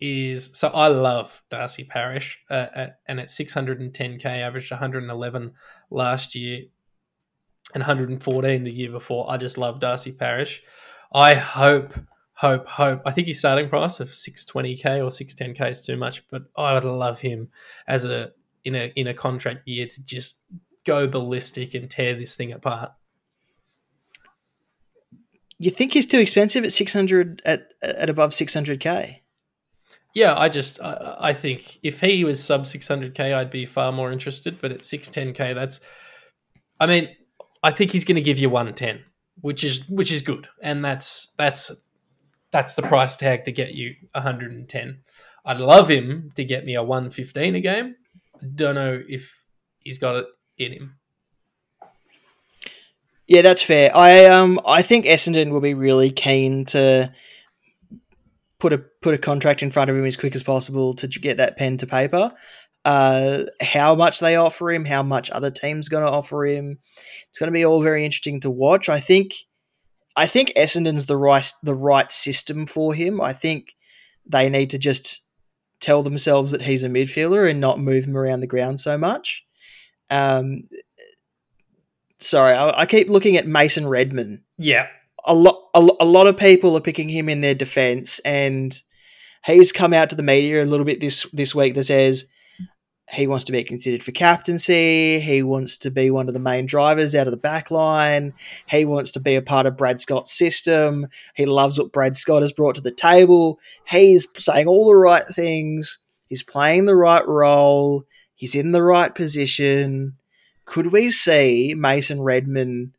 [0.00, 5.52] is so I love Darcy Parish, uh, at, and at 610k, averaged 111
[5.90, 6.64] last year
[7.74, 9.30] and 114 the year before.
[9.30, 10.62] I just love Darcy Parish.
[11.12, 11.94] I hope,
[12.32, 13.02] hope, hope.
[13.04, 16.84] I think his starting price of 620k or 610k is too much, but I would
[16.84, 17.48] love him
[17.86, 18.32] as a
[18.64, 20.42] in a in a contract year to just
[20.84, 22.92] go ballistic and tear this thing apart.
[25.58, 29.20] You think he's too expensive at 600 at at above 600k?
[30.14, 34.12] Yeah, I just I, I think if he was sub 600k, I'd be far more
[34.12, 34.60] interested.
[34.60, 35.80] But at 610k, that's
[36.80, 37.08] I mean,
[37.62, 39.04] I think he's going to give you 110,
[39.40, 41.72] which is which is good, and that's that's
[42.50, 45.00] that's the price tag to get you 110.
[45.46, 47.96] I'd love him to get me a 115 a game.
[48.54, 49.44] Don't know if
[49.78, 50.26] he's got it
[50.58, 50.96] in him.
[53.26, 53.96] Yeah, that's fair.
[53.96, 57.12] I um I think Essendon will be really keen to
[58.58, 61.36] put a put a contract in front of him as quick as possible to get
[61.38, 62.32] that pen to paper.
[62.84, 66.78] Uh, how much they offer him, how much other teams going to offer him,
[67.30, 68.90] it's going to be all very interesting to watch.
[68.90, 69.34] I think,
[70.16, 73.22] I think Essendon's the right the right system for him.
[73.22, 73.74] I think
[74.26, 75.26] they need to just
[75.84, 79.44] tell themselves that he's a midfielder and not move him around the ground so much.
[80.10, 80.68] Um,
[82.18, 84.42] sorry, I, I keep looking at Mason Redman.
[84.58, 84.88] Yeah,
[85.24, 88.76] a lot, a, a lot of people are picking him in their defense, and
[89.44, 92.26] he's come out to the media a little bit this this week that says
[93.14, 95.20] he wants to be considered for captaincy.
[95.20, 98.34] He wants to be one of the main drivers out of the back line.
[98.68, 101.06] He wants to be a part of Brad Scott's system.
[101.34, 103.60] He loves what Brad Scott has brought to the table.
[103.86, 105.98] He's saying all the right things.
[106.28, 108.04] He's playing the right role.
[108.34, 110.16] He's in the right position.
[110.64, 112.94] Could we see Mason Redman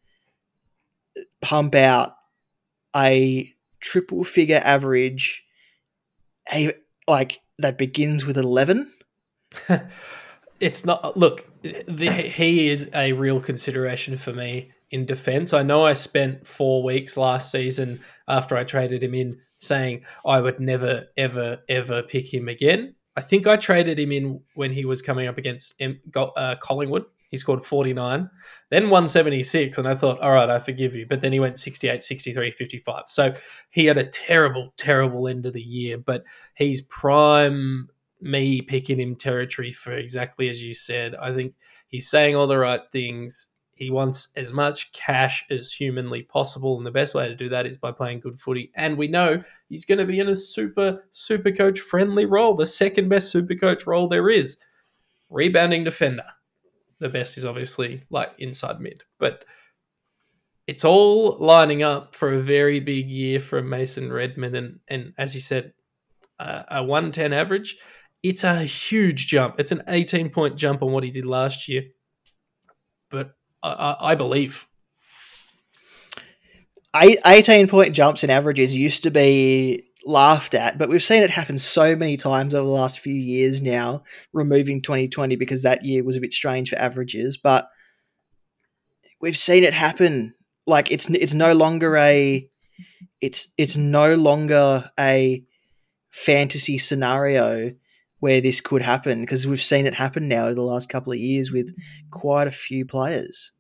[1.42, 2.16] pump out
[2.96, 5.44] a triple figure average,
[6.54, 6.74] a,
[7.08, 8.94] like that begins with 11?
[10.60, 11.18] it's not.
[11.18, 15.54] Look, the, he is a real consideration for me in defense.
[15.54, 20.42] I know I spent four weeks last season after I traded him in saying I
[20.42, 22.96] would never, ever, ever pick him again.
[23.16, 27.06] I think I traded him in when he was coming up against uh, Collingwood.
[27.32, 28.30] He scored 49,
[28.70, 29.78] then 176.
[29.78, 31.06] And I thought, all right, I forgive you.
[31.08, 33.04] But then he went 68, 63, 55.
[33.08, 33.34] So
[33.72, 35.98] he had a terrible, terrible end of the year.
[35.98, 36.24] But
[36.56, 37.90] he's prime
[38.26, 41.16] me picking him territory for exactly as you said.
[41.16, 41.54] I think
[41.88, 43.50] he's saying all the right things.
[43.76, 47.66] He wants as much cash as humanly possible, and the best way to do that
[47.66, 48.72] is by playing good footy.
[48.76, 52.66] And we know he's going to be in a super, super coach friendly role, the
[52.66, 54.58] second best super coach role there is.
[55.30, 56.26] Rebounding defender.
[57.00, 59.44] The best is obviously like inside mid, but
[60.66, 64.56] it's all lining up for a very big year from Mason Redman.
[64.56, 65.74] And, and as you said,
[66.40, 67.78] uh, a 110 average
[68.24, 69.60] it's a huge jump.
[69.60, 71.84] It's an 18 point jump on what he did last year.
[73.10, 74.68] But I, I, I believe.
[76.96, 81.58] 18 point jumps in averages used to be laughed at, but we've seen it happen
[81.58, 86.16] so many times over the last few years now, removing 2020 because that year was
[86.16, 87.38] a bit strange for averages.
[87.38, 87.70] But
[89.20, 90.36] we've seen it happen.
[90.68, 92.50] Like it's it's no longer a
[93.22, 95.44] it's it's no longer a
[96.12, 97.74] fantasy scenario
[98.26, 101.20] where this could happen because we've seen it happen now over the last couple of
[101.20, 101.76] years with
[102.10, 103.52] quite a few players.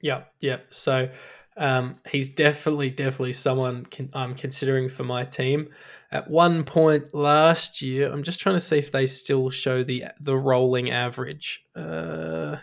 [0.00, 0.60] Yeah, yeah.
[0.70, 1.10] So
[1.58, 5.68] um, he's definitely, definitely someone can, I'm considering for my team.
[6.10, 10.06] At one point last year, I'm just trying to see if they still show the
[10.18, 11.66] the rolling average.
[11.76, 12.56] Uh,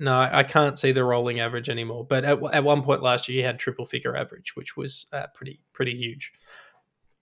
[0.00, 2.06] no, I can't see the rolling average anymore.
[2.06, 5.26] But at, at one point last year, he had triple figure average, which was uh,
[5.34, 6.32] pretty pretty huge.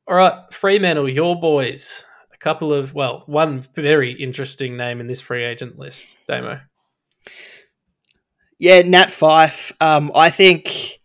[0.06, 2.04] All right, Fremantle, your boys
[2.44, 6.60] couple of well, one very interesting name in this free agent list, Damo.
[8.58, 9.72] Yeah, Nat Fyfe.
[9.80, 11.00] Um, I think,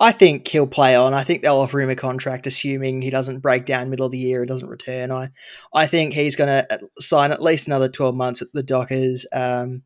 [0.00, 1.12] I think he'll play on.
[1.12, 4.18] I think they'll offer him a contract, assuming he doesn't break down middle of the
[4.18, 5.12] year, and doesn't return.
[5.12, 5.28] I,
[5.74, 9.26] I think he's going to sign at least another twelve months at the Dockers.
[9.32, 9.82] Um,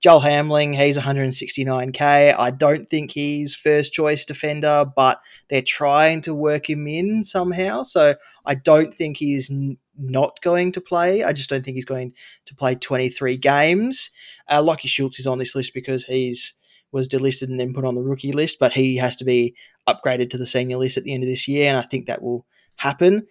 [0.00, 2.34] Joel Hamling, he's 169k.
[2.38, 7.82] I don't think he's first choice defender, but they're trying to work him in somehow.
[7.82, 9.50] So I don't think he's
[9.98, 11.22] not going to play.
[11.22, 12.14] I just don't think he's going
[12.46, 14.10] to play 23 games.
[14.48, 16.54] Uh, Lachie Schultz is on this list because he's
[16.92, 19.54] was delisted and then put on the rookie list, but he has to be
[19.88, 22.22] upgraded to the senior list at the end of this year, and I think that
[22.22, 23.26] will happen.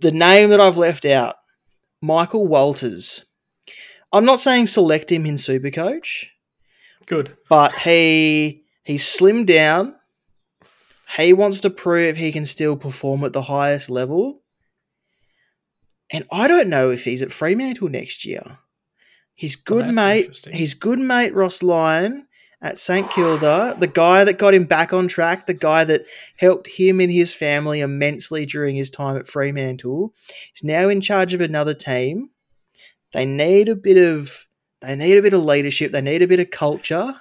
[0.00, 1.36] The name that I've left out,
[2.00, 3.24] Michael Walters.
[4.12, 6.26] I'm not saying select him in Supercoach.
[7.06, 7.36] Good.
[7.48, 9.96] But he he's slimmed down.
[11.16, 14.42] He wants to prove he can still perform at the highest level.
[16.14, 18.58] And I don't know if he's at Fremantle next year.
[19.34, 22.28] His oh, good mate, his good mate Ross Lyon
[22.62, 26.68] at St Kilda, the guy that got him back on track, the guy that helped
[26.68, 30.14] him and his family immensely during his time at Fremantle,
[30.54, 32.30] is now in charge of another team.
[33.12, 34.46] They need a bit of
[34.82, 35.90] they need a bit of leadership.
[35.90, 37.20] They need a bit of culture.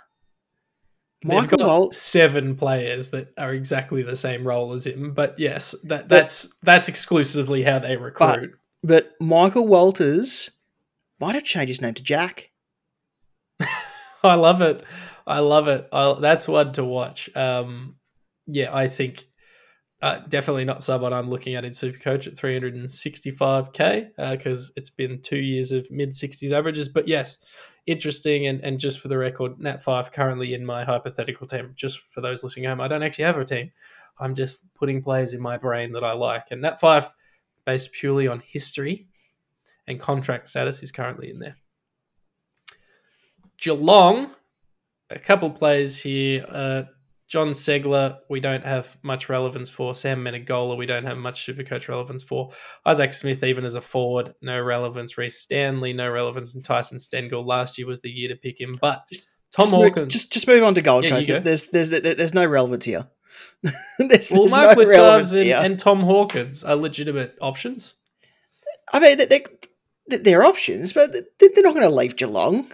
[1.26, 6.10] Got Walt- seven players that are exactly the same role as him, but yes, that
[6.10, 8.52] that's that's exclusively how they recruit.
[8.84, 10.52] But, Michael Walters
[11.20, 12.52] might have changed his name to Jack.
[14.24, 14.84] I love it.
[15.26, 15.88] I love it.
[15.92, 17.30] I, that's one to watch.
[17.36, 17.96] Um,
[18.46, 19.26] yeah, I think
[20.02, 25.22] uh, definitely not someone I'm looking at in Supercoach at 365k because uh, it's been
[25.22, 26.90] two years of mid 60s averages.
[26.90, 27.38] But yes,
[27.88, 28.48] interesting.
[28.48, 31.72] And, and just for the record, Nat Fyfe currently in my hypothetical team.
[31.76, 33.72] Just for those listening home, I don't actually have a team.
[34.20, 36.48] I'm just putting players in my brain that I like.
[36.52, 37.10] And Nat Fyfe,
[37.66, 39.08] based purely on history
[39.88, 41.58] and contract status, is currently in there.
[43.58, 44.32] Geelong,
[45.10, 46.46] a couple players here.
[46.48, 46.84] Uh,
[47.28, 49.96] Jon Ceglar, we don't have much relevance for.
[49.96, 52.52] Sam Menegola, we don't have much super coach relevance for.
[52.86, 55.18] Isaac Smith, even as a forward, no relevance.
[55.18, 56.54] Rhys Stanley, no relevance.
[56.54, 58.76] And Tyson Stengel, last year was the year to pick him.
[58.80, 59.08] But
[59.52, 60.00] Tom just Hawkins.
[60.00, 61.44] Move, just, just move on to Gold yeah, Coast.
[61.44, 63.08] There's, there's, there's no relevance here.
[64.00, 64.84] there's, Well, there's Mark no
[65.34, 67.96] and, and Tom Hawkins are legitimate options.
[68.92, 69.46] I mean, they, they,
[70.08, 72.72] they're options, but they- they're not going to leave Geelong.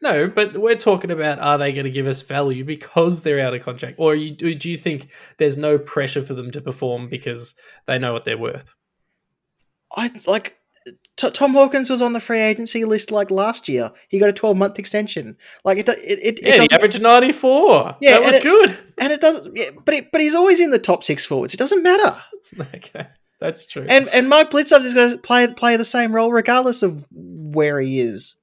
[0.00, 3.54] No, but we're talking about are they going to give us value because they're out
[3.54, 7.54] of contract, or you, do you think there's no pressure for them to perform because
[7.86, 8.74] they know what they're worth?
[9.90, 10.57] I like
[11.16, 13.90] T- Tom Hawkins was on the free agency list like last year.
[14.08, 15.36] He got a 12 month extension.
[15.64, 17.96] Like it, it, it, it Yeah, he averaged ninety four.
[18.00, 18.78] Yeah, that was it- good.
[18.98, 19.56] and it doesn't.
[19.56, 21.54] Yeah, but it, but he's always in the top six forwards.
[21.54, 22.14] It doesn't matter.
[22.74, 23.08] okay,
[23.40, 23.86] that's true.
[23.88, 27.80] And and Mark Blicavs is going to play play the same role regardless of where
[27.80, 28.36] he is.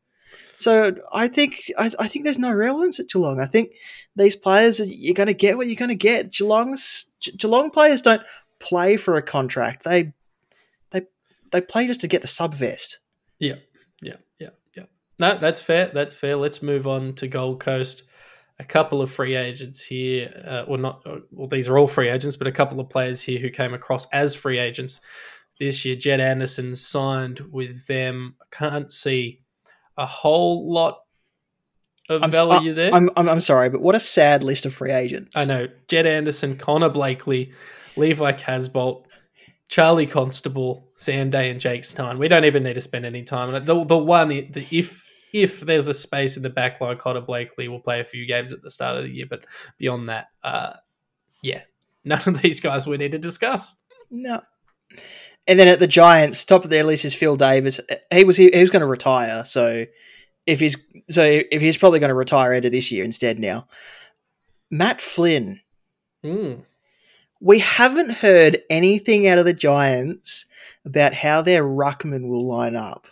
[0.57, 3.39] So I think I, I think there's no relevance at Geelong.
[3.39, 3.71] I think
[4.15, 6.31] these players you're going to get what you're going to get.
[6.31, 8.21] Geelong's Geelong players don't
[8.59, 9.83] play for a contract.
[9.83, 10.13] They
[11.55, 12.99] they play just to get the sub vest.
[13.39, 13.55] Yeah,
[14.01, 14.83] yeah, yeah, yeah.
[15.19, 15.89] No, that's fair.
[15.93, 16.35] That's fair.
[16.35, 18.03] Let's move on to Gold Coast.
[18.59, 21.01] A couple of free agents here, uh, or not?
[21.05, 23.73] uh, Well, these are all free agents, but a couple of players here who came
[23.73, 24.99] across as free agents
[25.59, 25.95] this year.
[25.95, 28.35] Jed Anderson signed with them.
[28.41, 29.41] I can't see
[29.97, 30.99] a whole lot
[32.09, 32.93] of I'm, value there.
[32.93, 35.35] I'm, I'm I'm sorry, but what a sad list of free agents.
[35.35, 37.53] I know Jed Anderson, Connor Blakely,
[37.95, 39.04] Levi Casboult,
[39.67, 42.19] Charlie Constable, Sam Day, and Jake Stein.
[42.19, 43.65] We don't even need to spend any time on it.
[43.65, 47.67] The, the one, the, if if there's a space in the back line, Connor Blakely
[47.67, 49.45] will play a few games at the start of the year, but
[49.77, 50.73] beyond that, uh,
[51.41, 51.63] yeah,
[52.05, 53.75] none of these guys we need to discuss.
[54.09, 54.41] No.
[55.47, 57.79] And then at the Giants, top of their list is Phil Davis.
[58.11, 59.85] He was he, he was going to retire, so
[60.45, 60.77] if he's
[61.09, 63.67] so if he's probably going to retire of this year instead now.
[64.71, 65.61] Matt Flynn.
[66.23, 66.63] Mm.
[67.45, 70.47] We haven't heard anything out of the Giants
[70.83, 73.05] about how their ruckman will line up.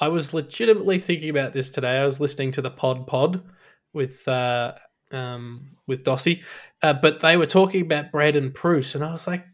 [0.00, 1.96] I was legitimately thinking about this today.
[1.96, 3.44] I was listening to the Pod Pod
[3.92, 4.72] with uh,
[5.12, 6.42] um, with Dossie,
[6.82, 9.46] uh, but they were talking about Braydon Preuss, and I was like,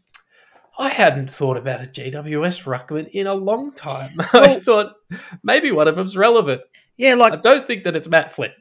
[0.79, 4.15] I hadn't thought about a GWS ruckman in a long time.
[4.33, 4.95] I thought
[5.43, 6.63] maybe one of them's relevant.
[6.97, 8.53] Yeah, like I don't think that it's Matt Flynn.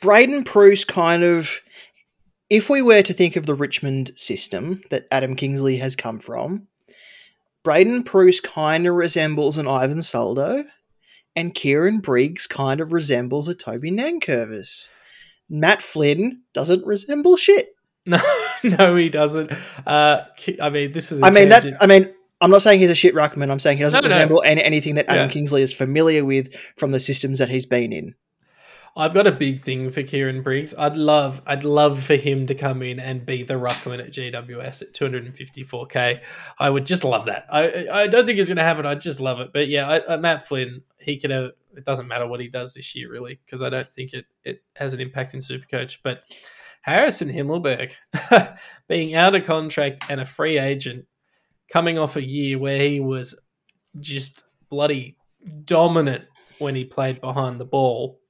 [0.00, 1.60] Braydon Preuss kind of
[2.52, 6.68] if we were to think of the Richmond system that Adam Kingsley has come from,
[7.64, 10.64] Braydon Preuss kind of resembles an Ivan Soldo,
[11.34, 14.90] and Kieran Briggs kind of resembles a Toby Nankervis.
[15.48, 17.68] Matt Flynn doesn't resemble shit.
[18.04, 18.20] No,
[18.64, 19.52] no, he doesn't.
[19.86, 20.22] Uh,
[20.60, 21.22] I mean, this is.
[21.22, 21.64] I mean that.
[21.80, 23.48] I mean, I'm not saying he's a shit ruckman.
[23.48, 24.14] I'm saying he doesn't No, no.
[24.16, 25.32] resemble any, anything that Adam Yeah.
[25.32, 28.16] Kingsley is familiar with from the systems that he's been in.
[28.94, 30.74] I've got a big thing for Kieran Briggs.
[30.74, 34.82] I'd love, I'd love for him to come in and be the ruckman at GWS
[34.82, 36.20] at 254k.
[36.58, 37.46] I would just love that.
[37.50, 38.84] I, I don't think it's going to happen.
[38.84, 39.50] I just love it.
[39.52, 41.52] But yeah, I, I, Matt Flynn, he could have.
[41.74, 44.62] It doesn't matter what he does this year, really, because I don't think it it
[44.76, 45.98] has an impact in Supercoach.
[46.04, 46.22] But
[46.82, 47.94] Harrison Himmelberg,
[48.88, 51.06] being out of contract and a free agent,
[51.72, 53.40] coming off a year where he was
[54.00, 55.16] just bloody
[55.64, 56.24] dominant
[56.58, 58.20] when he played behind the ball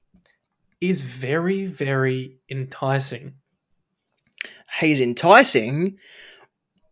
[0.89, 3.33] is very, very enticing.
[4.79, 5.97] he's enticing,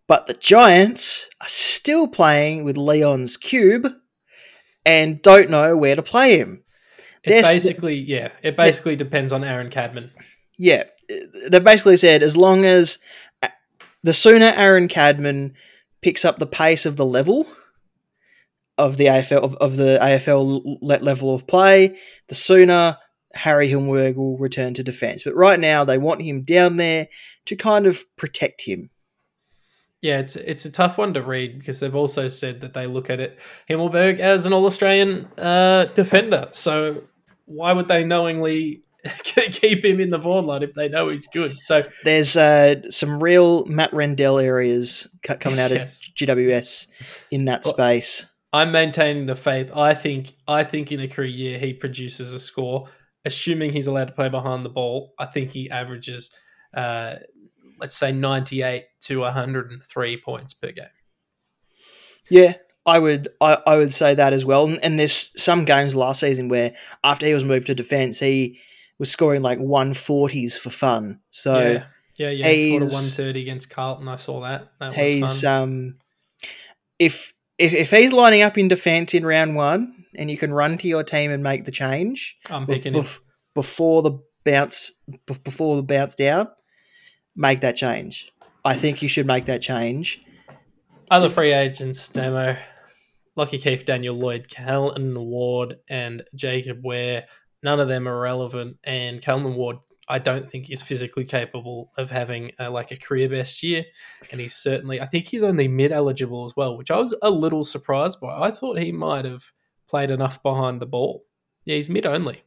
[0.08, 3.88] but the Giants are still playing with Leon's cube
[4.86, 6.64] and don't know where to play him.
[7.24, 10.12] It There's- basically, yeah, it basically depends on Aaron Cadman.
[10.58, 10.84] Yeah,
[11.50, 13.00] they've basically said as long as
[13.42, 13.50] uh,
[14.04, 15.56] the sooner Aaron Cadman
[16.02, 17.48] picks up the pace of the level
[18.78, 22.98] of the AFL of, of the AFL le- level of play, the sooner
[23.36, 25.24] Harry Himmelberg will return to defence.
[25.24, 27.08] But right now, they want him down there
[27.46, 28.90] to kind of protect him.
[30.02, 33.10] Yeah, it's it's a tough one to read because they've also said that they look
[33.12, 33.38] at it
[33.70, 36.50] Himmelberg as an All Australian uh, defender.
[36.52, 37.04] So
[37.46, 38.82] why would they knowingly
[39.24, 41.60] keep him in the forward line if they know he's good?
[41.60, 45.08] So There's uh, some real Matt Rendell areas
[45.40, 46.08] coming out Yes.
[46.08, 46.88] of GWS
[47.30, 48.26] in that Well- space.
[48.54, 49.72] I'm maintaining the faith.
[49.74, 52.90] I think I think in a career year he produces a score,
[53.26, 55.14] assuming he's allowed to play behind the ball.
[55.20, 56.32] I think he averages,
[56.74, 57.18] uh,
[57.80, 60.86] let's say, 98 to 103 points per game.
[62.30, 62.54] Yeah,
[62.86, 64.66] I would I, I would say that as well.
[64.66, 68.60] And, and there's some games last season where after he was moved to defence, he
[68.98, 71.20] was scoring like 140s for fun.
[71.32, 71.84] So yeah,
[72.18, 72.50] yeah, yeah.
[72.52, 74.08] He scored a 130 against Carlton.
[74.08, 74.72] I saw that.
[74.80, 75.64] That was he's fun.
[75.64, 75.98] um
[77.00, 80.78] if if if he's lining up in defence in round one and you can run
[80.78, 83.20] to your team and make the change I'm picking bef-
[83.56, 86.48] before the bounce be- before the bounce down,
[87.36, 88.32] make that change.
[88.64, 90.22] I think you should make that change.
[91.10, 92.58] Other Is- free agents, Damo,
[93.38, 97.24] Lachie Keeffe, Daniel Lloyd, Callan Ward, and Jacob Wehr.
[97.64, 98.78] None of them are relevant.
[98.84, 103.30] And Callan Ward, I don't think is physically capable of having a, like a career
[103.30, 103.86] best year,
[104.32, 105.00] and he's certainly.
[105.00, 108.48] I think he's only mid eligible as well, which I was a little surprised by.
[108.48, 109.44] I thought he might have
[109.92, 111.26] played enough behind the ball.
[111.66, 112.42] Yeah, he's mid only.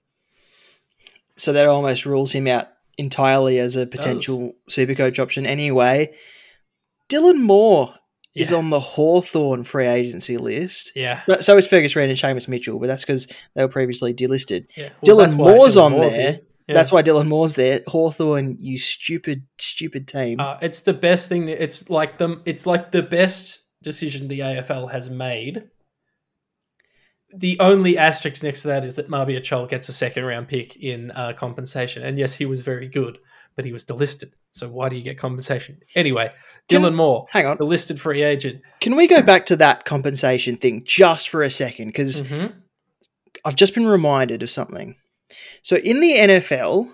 [1.36, 2.68] So that almost rules him out
[2.98, 6.14] entirely as a potential super coach option anyway.
[7.08, 7.94] Dylan Moore
[8.34, 10.92] is on the Hawthorn free agency list.
[10.96, 14.12] Yeah, So- So is Fergus Reid and Seamus Mitchell, but that's because they were previously
[14.12, 14.66] delisted.
[14.76, 14.88] yeah.
[15.06, 16.40] Dylan Moore's Dylan on Moore's there.
[16.66, 16.74] Yeah.
[16.74, 17.80] That's why Dylan Moore's there.
[17.86, 20.40] Hawthorn, you stupid, stupid team.
[20.40, 21.44] Uh, it's the best thing.
[21.46, 25.64] That, it's like the it's like the best decision the AFL has made.
[27.36, 30.76] The only asterisk next to that is that Mabior Chol gets a second round pick
[30.76, 33.18] in uh, compensation, and yes, he was very good,
[33.56, 34.32] but he was delisted.
[34.52, 36.32] So why do you get compensation anyway?
[36.68, 37.58] Can- Dylan Moore, Hang on.
[37.58, 38.62] delisted free agent.
[38.80, 41.88] Can we go back to that compensation thing just for a second?
[41.88, 42.52] Because Mhm.
[43.44, 44.94] I've just been reminded of something.
[45.62, 46.88] So in the NFL,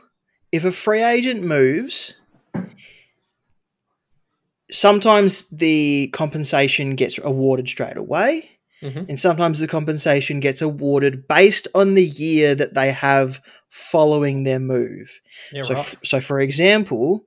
[0.53, 2.17] if a free agent moves,
[4.71, 8.51] sometimes the compensation gets awarded straight away,
[8.83, 9.07] Mhm.
[9.09, 14.59] and sometimes the compensation gets awarded based on the year that they have following their
[14.59, 15.21] move.
[15.53, 15.81] Yeah, so, right.
[15.81, 17.25] f- so for example,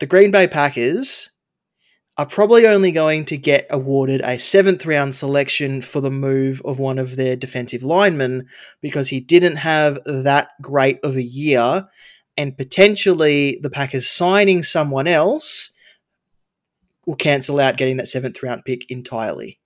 [0.00, 1.30] the Green Bay Packers
[2.16, 6.78] are probably only going to get awarded a seventh round selection for the move of
[6.80, 8.48] one of their defensive linemen
[8.82, 11.86] because he didn't have that great of a year,
[12.36, 15.70] and potentially the Packers signing someone else
[17.06, 19.60] will cancel out getting that seventh round pick entirely.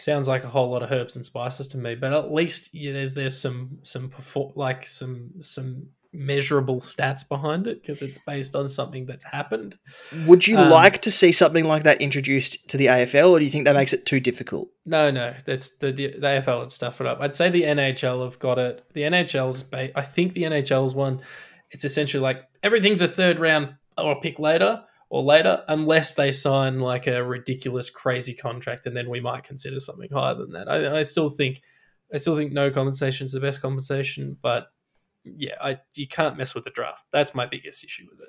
[0.00, 2.92] Sounds like a whole lot of herbs and spices to me, but at least yeah,
[2.92, 8.56] there's there's some some perfor- like some some measurable stats behind it because it's based
[8.56, 9.78] on something that's happened.
[10.26, 13.44] Would you Um, like to see something like that introduced to the AFL, or do
[13.44, 14.68] you think that makes it too difficult?
[14.84, 17.18] No, no, that's the the AFL had stuff it up.
[17.20, 18.84] I'd say the NHL have got it.
[18.94, 21.20] The NHL's, ba- I think the NHL's one.
[21.70, 26.32] It's essentially like everything's a third round or a pick later or later, unless they
[26.32, 30.70] sign like a ridiculous, crazy contract, and then we might consider something higher than that.
[30.70, 31.60] I, I still think,
[32.14, 34.68] I still think no compensation is the best compensation, but
[35.24, 37.04] yeah, I you can't mess with the draft.
[37.12, 38.28] That's my biggest issue with it.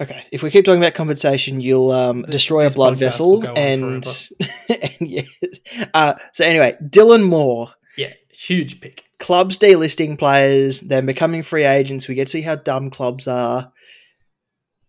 [0.00, 3.40] Okay, if we keep talking about compensation, you'll um, This- destroy a blood vessel, will
[3.40, 4.28] go on and
[4.68, 5.22] and yeah.
[5.92, 9.04] Uh, so anyway, Dylan Moore, Yeah, huge pick.
[9.18, 12.06] clubs delisting players, then becoming free agents.
[12.06, 13.72] We get to see how dumb clubs are,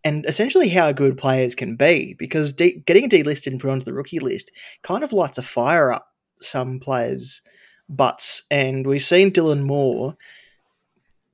[0.04, 2.16] and essentially how good players can be.
[2.18, 4.52] Because de- getting delisted and put onto the rookie list
[4.84, 6.08] kind of lights a fire up
[6.39, 7.41] some players'
[7.88, 10.16] butts, and we've seen Dylan Moore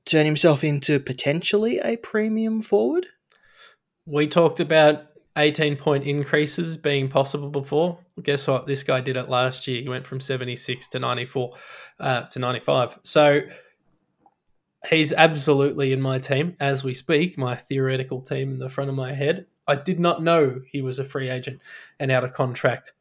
[0.04, 3.06] turn himself into potentially a premium forward.
[4.06, 5.06] We talked about
[5.36, 7.98] 18 point increases being possible before.
[8.22, 8.66] Guess what?
[8.66, 9.82] This guy did it last year.
[9.82, 11.54] He went from 76 to 94
[12.00, 12.98] uh, to 95.
[13.02, 13.42] So
[14.88, 18.96] he's absolutely in my team as we speak, my theoretical team in the front of
[18.96, 19.46] my head.
[19.66, 21.60] I did not know he was a free agent
[21.98, 22.92] and out of contract.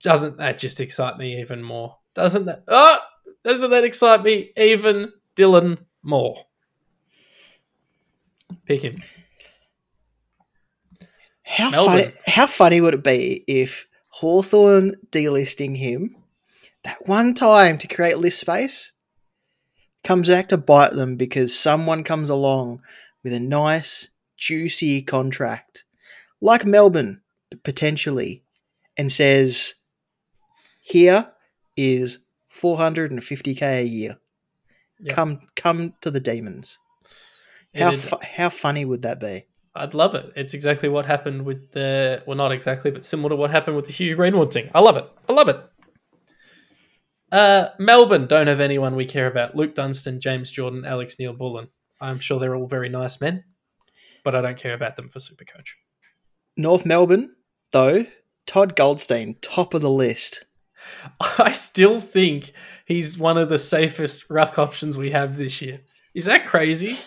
[0.00, 1.98] Doesn't that just excite me even more?
[2.14, 2.64] Doesn't that?
[2.66, 2.98] Oh,
[3.44, 6.46] doesn't that excite me even, Dylan Moore?
[8.66, 8.94] Pick him.
[11.42, 12.04] How Melbourne.
[12.04, 12.14] funny!
[12.26, 16.16] How funny would it be if Hawthorn delisting him
[16.84, 18.92] that one time to create list space
[20.04, 22.82] comes back to bite them because someone comes along
[23.22, 25.84] with a nice, juicy contract,
[26.40, 27.20] like Melbourne
[27.62, 28.42] potentially,
[28.96, 29.74] and says,
[30.80, 31.28] "Here
[31.76, 34.18] is 450k a year.
[35.00, 35.14] Yep.
[35.14, 36.78] Come, come to the demons."
[37.74, 39.46] How fu- how funny would that be?
[39.74, 40.32] I'd love it.
[40.36, 43.86] It's exactly what happened with the well, not exactly, but similar to what happened with
[43.86, 44.70] the Hugh Greenwood thing.
[44.74, 45.08] I love it.
[45.28, 45.58] I love it.
[47.32, 49.56] Uh, Melbourne don't have anyone we care about.
[49.56, 51.68] Luke Dunstan, James Jordan, Alex Neal-Bullen.
[51.98, 53.44] I'm sure they're all very nice men,
[54.22, 55.70] but I don't care about them for Supercoach.
[56.58, 57.34] North Melbourne,
[57.72, 58.04] though,
[58.46, 60.44] Todd Goldstein, top of the list.
[61.38, 62.52] I still think
[62.84, 65.80] he's one of the safest ruck options we have this year.
[66.14, 66.98] Is that crazy?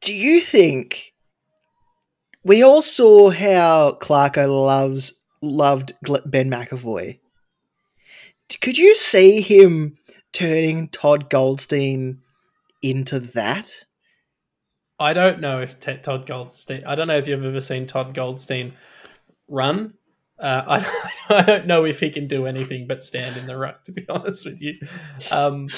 [0.00, 1.12] Do you think
[2.42, 5.92] we all saw how Clarko loves loved
[6.24, 7.18] Ben McEvoy?
[8.56, 9.96] Could you see him
[10.32, 12.20] turning Todd Goldstein
[12.82, 13.84] into that?
[14.98, 16.84] I don't know if T- Todd Goldstein.
[16.86, 18.74] I don't know if you've ever seen Todd Goldstein
[19.48, 19.94] run.
[20.38, 23.84] Uh, I, I don't know if he can do anything but stand in the ruck.
[23.84, 24.74] To be honest with you,
[25.30, 25.68] um,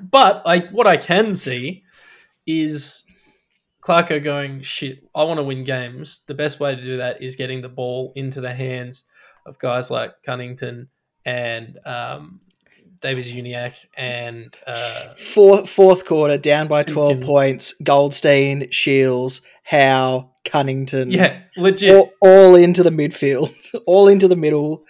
[0.00, 1.84] but I what I can see
[2.46, 3.04] is
[3.82, 5.04] Clarko going shit.
[5.14, 6.22] I want to win games.
[6.26, 9.04] The best way to do that is getting the ball into the hands
[9.46, 10.88] of guys like Cunnington
[11.24, 12.40] and um,
[13.00, 17.74] Davies-Uniacke and uh, Fourth fourth quarter, down by twelve points.
[17.82, 21.10] Goldstein, Shields, Howe, Cunnington.
[21.10, 21.94] yeah, legit.
[21.96, 23.54] all, all into the midfield,
[23.86, 24.84] all into the middle,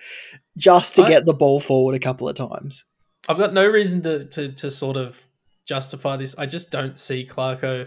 [0.56, 2.84] just to I- get the ball forward a couple of times.
[3.28, 5.26] I've got no reason to, to, to sort of
[5.66, 6.34] justify this.
[6.38, 7.86] I just don't see Clarko.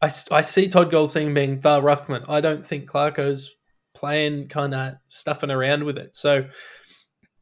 [0.00, 2.24] I, I see Todd Goldstein being the ruckman.
[2.28, 3.54] I don't think Clarko's
[3.94, 6.16] playing kind of stuffing around with it.
[6.16, 6.46] So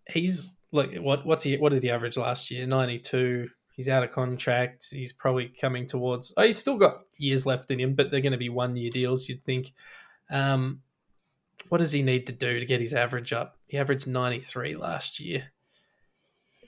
[0.09, 2.67] he's look what what's he what did he average last year?
[2.67, 3.49] Ninety two.
[3.75, 4.89] He's out of contract.
[4.91, 6.35] He's probably coming towards.
[6.37, 8.91] Oh, he's still got years left in him, but they're going to be one year
[8.91, 9.29] deals.
[9.29, 9.73] You'd think.
[10.31, 10.83] Um,
[11.69, 13.57] what does he need to do to get his average up?
[13.67, 15.53] He averaged ninety three last year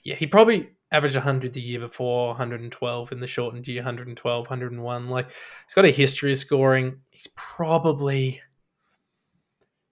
[0.05, 5.09] yeah, he probably averaged 100 the year before, 112 in the shortened year, 112, 101.
[5.09, 7.01] Like, he's got a history of scoring.
[7.09, 8.41] He's probably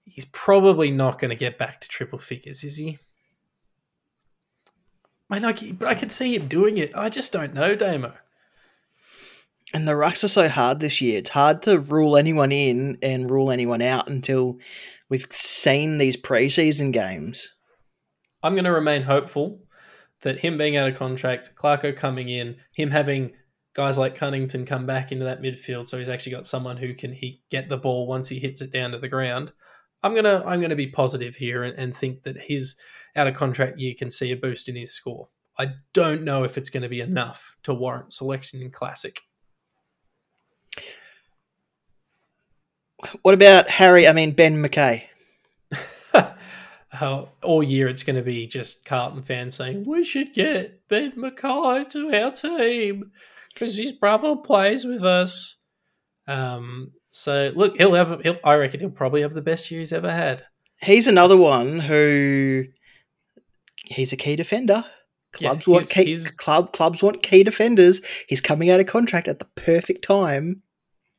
[0.05, 2.99] he's probably not going to get back to triple figures, is he?
[5.29, 6.91] I know, but I could see him doing it.
[6.95, 8.13] I just don't know, Damo.
[9.73, 11.17] And the rucks are so hard this year.
[11.17, 14.59] It's hard to rule anyone in and rule anyone out until
[15.09, 17.55] we've seen these preseason games.
[18.43, 19.61] I'm going to remain hopeful
[20.21, 23.31] that him being out of contract, Clarko coming in, him having
[23.73, 27.11] guys like Cunnington come back into that midfield, so he's actually got someone who can
[27.11, 29.51] he get the ball once he hits it down to the ground.
[30.03, 32.75] I'm gonna I'm gonna be positive here and, and think that his
[33.15, 35.29] out of contract year can see a boost in his score.
[35.57, 39.21] I don't know if it's going to be enough to warrant selection in classic.
[43.21, 44.07] What about Harry?
[44.07, 45.03] I mean Ben McKay.
[46.89, 51.11] How all year it's going to be just Carlton fans saying we should get Ben
[51.11, 53.11] McKay to our team
[53.53, 55.57] because his brother plays with us.
[56.27, 58.21] Um, so look, he'll have.
[58.21, 60.43] He'll, I reckon he'll probably have the best year he's ever had.
[60.81, 62.65] He's another one who
[63.83, 64.83] he's a key defender.
[65.39, 68.01] Yeah, Clubs want he's- key, he's- club clubs want key defenders.
[68.27, 70.61] He's coming out of contract at the perfect time.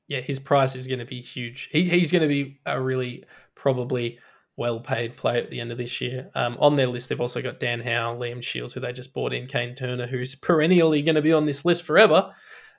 [0.06, 1.68] Yeah, his price is going to be huge.
[1.72, 4.18] He, he's going to be a really probably
[4.56, 6.30] well paid player at the end of this year.
[6.34, 9.32] Um, on their list, they've also got Dan Howe, Liam Shields, who they just bought
[9.32, 12.32] in, Kane Turner, who's perennially going to be on this list forever,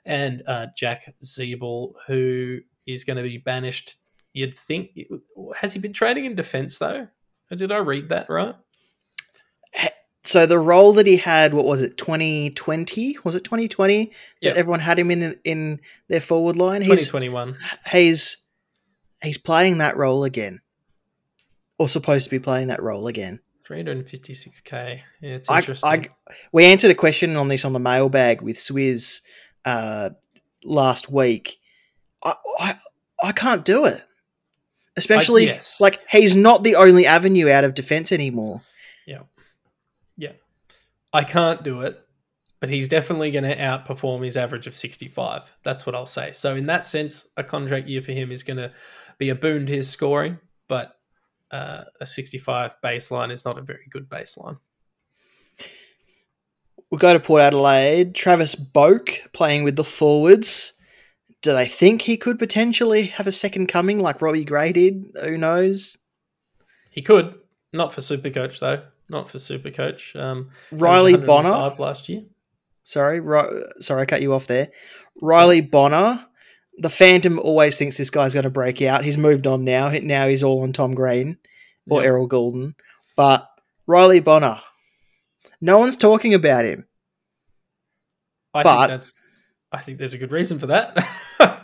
[0.04, 3.96] and uh, Jack Ziebell, who is going to be banished.
[4.32, 4.90] You'd think
[5.56, 7.08] has he been training in defence though?
[7.54, 8.54] Did I read that right?
[10.26, 13.16] So the role that he had, what was it, twenty twenty?
[13.22, 14.50] Was it twenty twenty Yeah.
[14.50, 16.82] that everyone had him in in their forward line?
[16.82, 17.10] Twenty He's
[17.90, 18.36] he's
[19.22, 20.60] he's playing that role again,
[21.78, 23.40] or supposed to be playing that role again.
[23.68, 25.00] 356k.
[25.20, 25.90] Yeah, it's interesting.
[25.90, 26.08] I,
[26.52, 29.22] we answered a question on this on the mailbag with Swizz
[29.64, 30.10] uh,
[30.64, 31.58] last week.
[32.24, 32.78] I, I
[33.22, 34.02] I can't do it,
[34.96, 35.80] especially yes.
[35.80, 38.60] like he's not the only avenue out of defense anymore.
[41.16, 41.98] I can't do it,
[42.60, 45.50] but he's definitely going to outperform his average of 65.
[45.62, 46.32] That's what I'll say.
[46.32, 48.70] So, in that sense, a contract year for him is going to
[49.16, 50.38] be a boon to his scoring,
[50.68, 50.94] but
[51.50, 54.58] uh, a 65 baseline is not a very good baseline.
[56.90, 58.14] We'll go to Port Adelaide.
[58.14, 60.74] Travis Boak playing with the forwards.
[61.40, 65.06] Do they think he could potentially have a second coming like Robbie Gray did?
[65.22, 65.96] Who knows?
[66.90, 67.36] He could,
[67.72, 68.82] not for Supercoach, though.
[69.08, 70.14] Not for Supercoach.
[70.20, 71.50] Um, Riley Bonner.
[71.78, 72.22] last year.
[72.82, 74.68] Sorry, Ri- sorry, I cut you off there.
[75.22, 76.26] Riley Bonner.
[76.78, 79.02] The Phantom always thinks this guy's going to break out.
[79.04, 79.88] He's moved on now.
[79.90, 81.38] Now he's all on Tom Green
[81.88, 82.08] or Yeah.
[82.08, 82.74] Errol Gulden.
[83.16, 83.48] But
[83.86, 84.60] Riley Bonner,
[85.60, 86.86] no one's talking about him.
[88.52, 89.14] I but- think that's.
[89.72, 90.96] I think there's a good reason for that.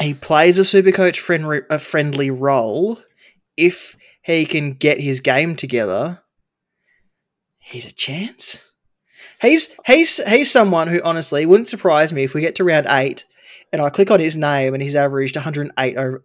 [0.00, 2.98] He plays a Supercoach friendly, a friendly role.
[3.56, 3.96] If
[4.26, 6.22] he can get his game together,
[7.58, 8.68] he's a chance.
[9.40, 13.24] He's he's he's someone who honestly wouldn't surprise me if we get to round eight
[13.72, 16.24] and I click on his name and he's averaged 108 over,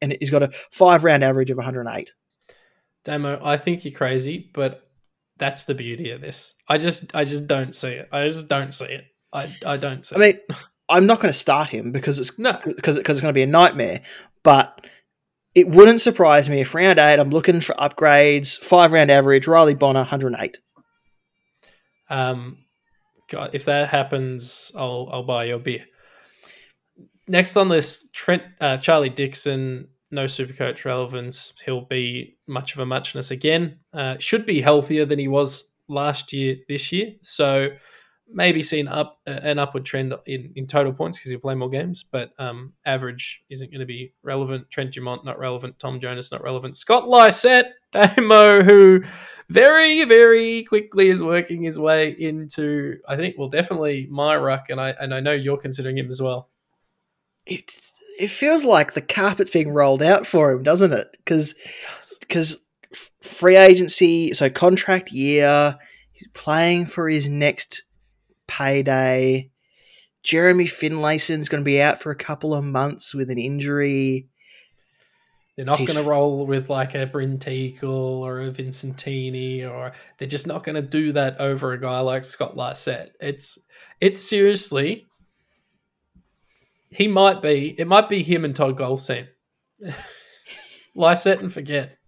[0.00, 2.14] and he's got a five round average of 108.
[3.04, 4.88] Damo, I think you're crazy, but
[5.36, 6.54] that's the beauty of this.
[6.68, 8.08] I just I just don't see it.
[8.12, 9.04] I just don't see it.
[9.32, 10.40] I I don't see I mean,
[10.88, 12.38] I'm not going to start him because it's.
[12.38, 12.58] No.
[12.64, 14.02] because because it's going to be a nightmare.
[14.42, 14.86] But
[15.56, 18.58] it wouldn't surprise me if round eight I'm looking for upgrades.
[18.58, 19.48] Five round average.
[19.48, 20.58] Riley Bonner 108.
[22.08, 22.58] Um
[23.28, 25.84] God, if that happens, I'll I'll buy your beer.
[27.26, 31.52] Next on this, Trent uh, Charlie Dixon, no supercoach relevance.
[31.64, 33.80] He'll be much of a muchness again.
[33.92, 37.14] Uh, should be healthier than he was last year, this year.
[37.22, 37.70] So
[38.32, 42.04] maybe seen up an upward trend in, in total points because he'll play more games,
[42.10, 44.68] but um, average isn't going to be relevant.
[44.70, 45.78] Trent Dumont not relevant.
[45.78, 46.76] Tom Jonas not relevant.
[46.76, 49.02] Scott Lycett, Damo, who
[49.48, 54.80] very very quickly is working his way into I think well definitely my ruck, and
[54.80, 56.50] I and I know you're considering him as well.
[57.46, 57.78] It
[58.18, 61.08] it feels like the carpet's being rolled out for him, doesn't it?
[61.18, 61.54] Because
[62.20, 62.64] because
[63.22, 65.78] free agency, so contract year,
[66.12, 67.82] he's playing for his next
[68.46, 69.50] payday.
[70.22, 74.28] Jeremy Finlayson's going to be out for a couple of months with an injury.
[75.56, 77.84] They're not going to roll with like a Brynn Teakle
[78.20, 82.24] or a Visentini, or they're just not going to do that over a guy like
[82.24, 83.16] Scott Lycett.
[83.20, 83.58] It's
[84.00, 85.06] it's seriously,
[86.90, 87.74] he might be.
[87.78, 89.28] It might be him and Todd Goldstein.
[90.94, 91.98] Lycett and forget.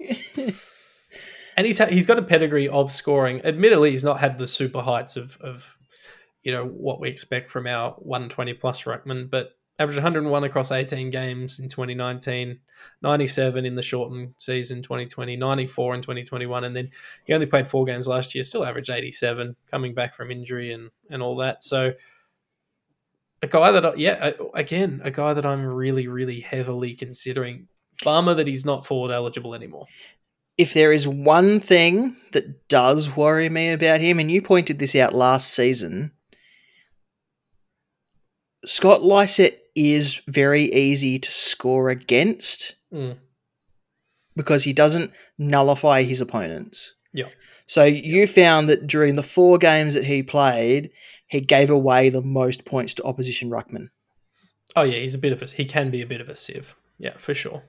[1.56, 3.40] and he's ha- he's got a pedigree of scoring.
[3.44, 5.78] Admittedly, he's not had the super heights of of
[6.42, 11.10] you know what we expect from our 120 plus ruckman, but averaged 101 across 18
[11.10, 12.58] games in 2019,
[13.00, 16.88] 97 in the shortened season 2020, 94 in 2021, and then
[17.24, 18.44] he only played four games last year.
[18.44, 21.62] Still averaged 87, coming back from injury and and all that.
[21.62, 21.92] So.
[23.44, 27.66] A guy that, I, yeah, again, a guy that I'm really, really heavily considering.
[28.04, 29.86] Bummer that he's not forward eligible anymore.
[30.58, 34.94] If there is one thing that does worry me about him, and you pointed this
[34.94, 36.12] out last season,
[38.64, 43.16] Scott Lycett is very easy to score against Mm.
[44.36, 46.94] because he doesn't nullify his opponents.
[47.12, 47.28] Yeah.
[47.66, 50.90] So you found that during the four games that he played,
[51.26, 53.88] he gave away the most points to opposition ruckman.
[54.76, 56.74] Oh yeah, he's a bit of a he can be a bit of a sieve.
[56.98, 57.62] Yeah, for sure.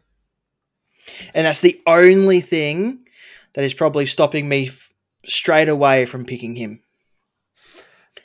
[1.33, 3.05] And that's the only thing
[3.53, 4.91] that is probably stopping me f-
[5.25, 6.79] straight away from picking him.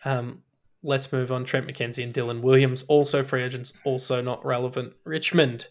[0.05, 0.43] Um,
[0.83, 1.45] let's move on.
[1.45, 4.95] Trent McKenzie and Dylan Williams, also free agents, also not relevant.
[5.05, 5.67] Richmond,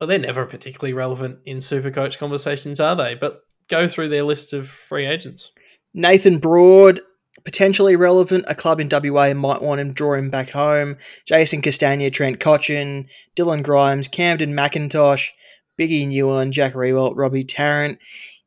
[0.00, 3.14] well, they're never particularly relevant in Supercoach conversations, are they?
[3.14, 5.52] But go through their list of free agents.
[5.92, 7.00] Nathan Broad,
[7.44, 8.44] potentially relevant.
[8.48, 10.96] A club in WA might want him, draw him back home.
[11.26, 15.30] Jason Castagna, Trent Cochin, Dylan Grimes, Camden McIntosh,
[15.78, 17.98] Biggie Nyuon, Jack Riewoldt, Robbie Tarrant.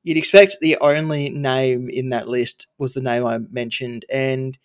[0.04, 4.58] You'd expect the only name in that list was the name I mentioned, and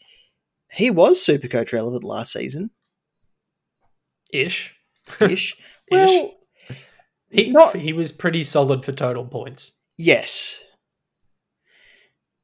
[0.72, 2.70] he was Supercoach relevant last season
[4.32, 4.74] Ish.
[5.20, 5.56] ish.
[5.90, 6.34] well,
[7.30, 9.72] He, Not- he was pretty solid for total points.
[9.96, 10.62] yes.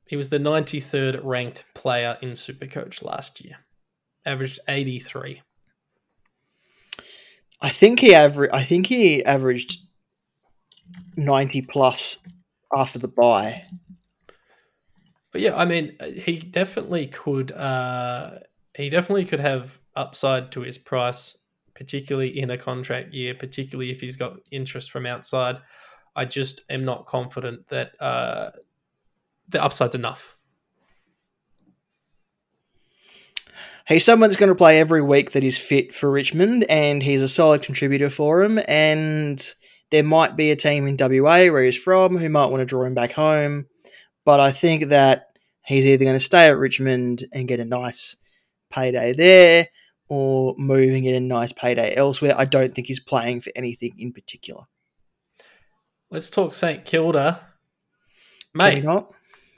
[0.06, 3.56] He was the 93rd ranked player in Supercoach last year.
[4.26, 5.40] Averaged 83.
[7.62, 9.78] I think he aver- I think he averaged
[11.16, 12.18] ninety plus
[12.76, 13.64] after the buy.
[15.32, 17.52] But yeah, I mean, uh, he definitely could.
[17.52, 18.38] Uh,
[18.74, 21.36] he definitely could have upside to his price,
[21.74, 25.58] particularly in a contract year, particularly if he's got interest from outside.
[26.14, 28.50] I just am not confident that uh,
[29.48, 30.36] the upside's enough.
[33.88, 37.22] He's someone that's going to play every week that is fit for Richmond, and he's
[37.22, 38.60] a solid contributor for him.
[38.68, 39.42] And
[39.92, 42.82] there might be a team in WA where he's from who might want to draw
[42.82, 43.66] him back home.
[44.24, 48.16] But I think that he's either going to stay at Richmond and get a nice
[48.70, 49.68] payday there,
[50.08, 52.34] or move and get a nice payday elsewhere.
[52.36, 54.64] I don't think he's playing for anything in particular.
[56.10, 57.40] Let's talk St Kilda,
[58.54, 58.82] mate.
[58.84, 59.12] not?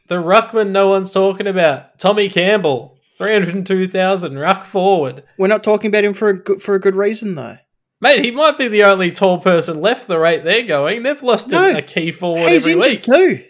[0.09, 1.99] The ruckman no one's talking about.
[1.99, 5.25] Tommy Campbell, three hundred two thousand ruck forward.
[5.39, 7.59] We're not talking about him for a good, for a good reason, though.
[8.05, 11.03] Mate, he might be the only tall person left the rate they're going.
[11.05, 11.77] They've lost a- No.
[11.79, 13.03] a key forward He's every injured week.
[13.39, 13.45] too.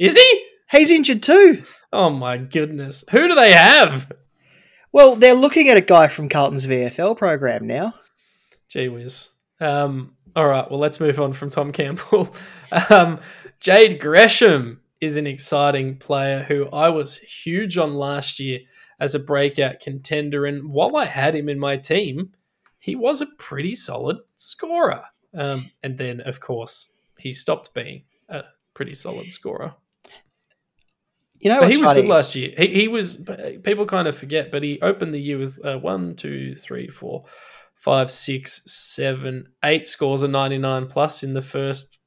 [0.00, 0.44] Is he?
[0.72, 1.62] He's injured too.
[1.92, 3.04] Oh my goodness.
[3.12, 4.10] Who do they have?
[4.90, 7.94] Well, they're looking at a guy from Carlton's VFL program now.
[8.68, 9.28] Gee whiz.
[9.60, 12.34] Um, all right, well, let's move on from Tom Campbell.
[12.90, 13.20] um,
[13.60, 18.58] Jade Gresham is an exciting player who I was huge on last year
[18.98, 20.44] as a breakout contender.
[20.44, 22.32] And while I had him in my team,
[22.82, 25.04] he was a pretty solid scorer.
[25.32, 28.42] Um, and then, of course, he stopped being a
[28.74, 29.74] pretty solid scorer.
[31.38, 32.02] You know, he was funny?
[32.02, 32.52] good last year.
[32.58, 33.24] He, he was.
[33.62, 37.24] People kind of forget, but he opened the year with uh, one, two, three, four,
[37.74, 41.98] five, six, seven, eight scores of ninety nine plus in the first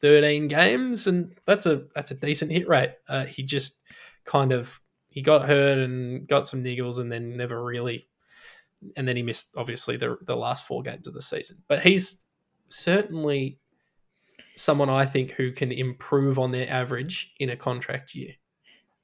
[0.00, 2.92] thirteen games, and that's a that's a decent hit rate.
[3.06, 3.82] Uh, he just
[4.24, 8.08] kind of he got hurt and got some niggles, and then never really,
[8.96, 11.62] and then he missed obviously the the last four games of the season.
[11.68, 12.24] But he's
[12.68, 13.58] certainly
[14.56, 18.32] someone I think who can improve on their average in a contract year.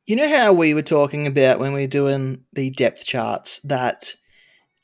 [0.07, 4.17] You know how we were talking about when we were doing the depth charts that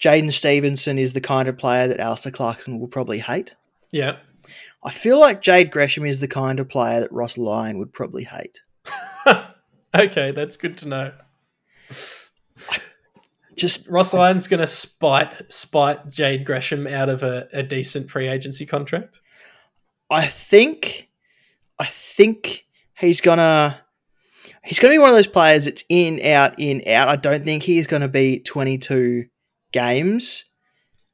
[0.01, 3.57] Jaidyn Stephenson is the kind of player that Alastair Clarkson will probably hate?
[3.91, 4.18] Yeah.
[4.84, 8.24] I feel like Jade Gresham is the kind of player that Ross Lyon would probably
[8.24, 8.61] hate.
[9.95, 11.12] okay, that's good to know.
[13.59, 18.28] Just Ross Lyon's going to spite spite Jade Gresham out of a, a decent free
[18.28, 19.20] agency contract.
[20.11, 21.09] I think
[21.78, 22.66] I think
[22.98, 23.80] he's gonna
[24.64, 27.09] he's gonna be one of those players that's in, out, in, out.
[27.09, 29.26] I don't think he's gonna be twenty two
[29.72, 30.46] games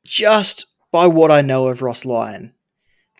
[0.05, 2.55] just by what I know of Ross Lyon.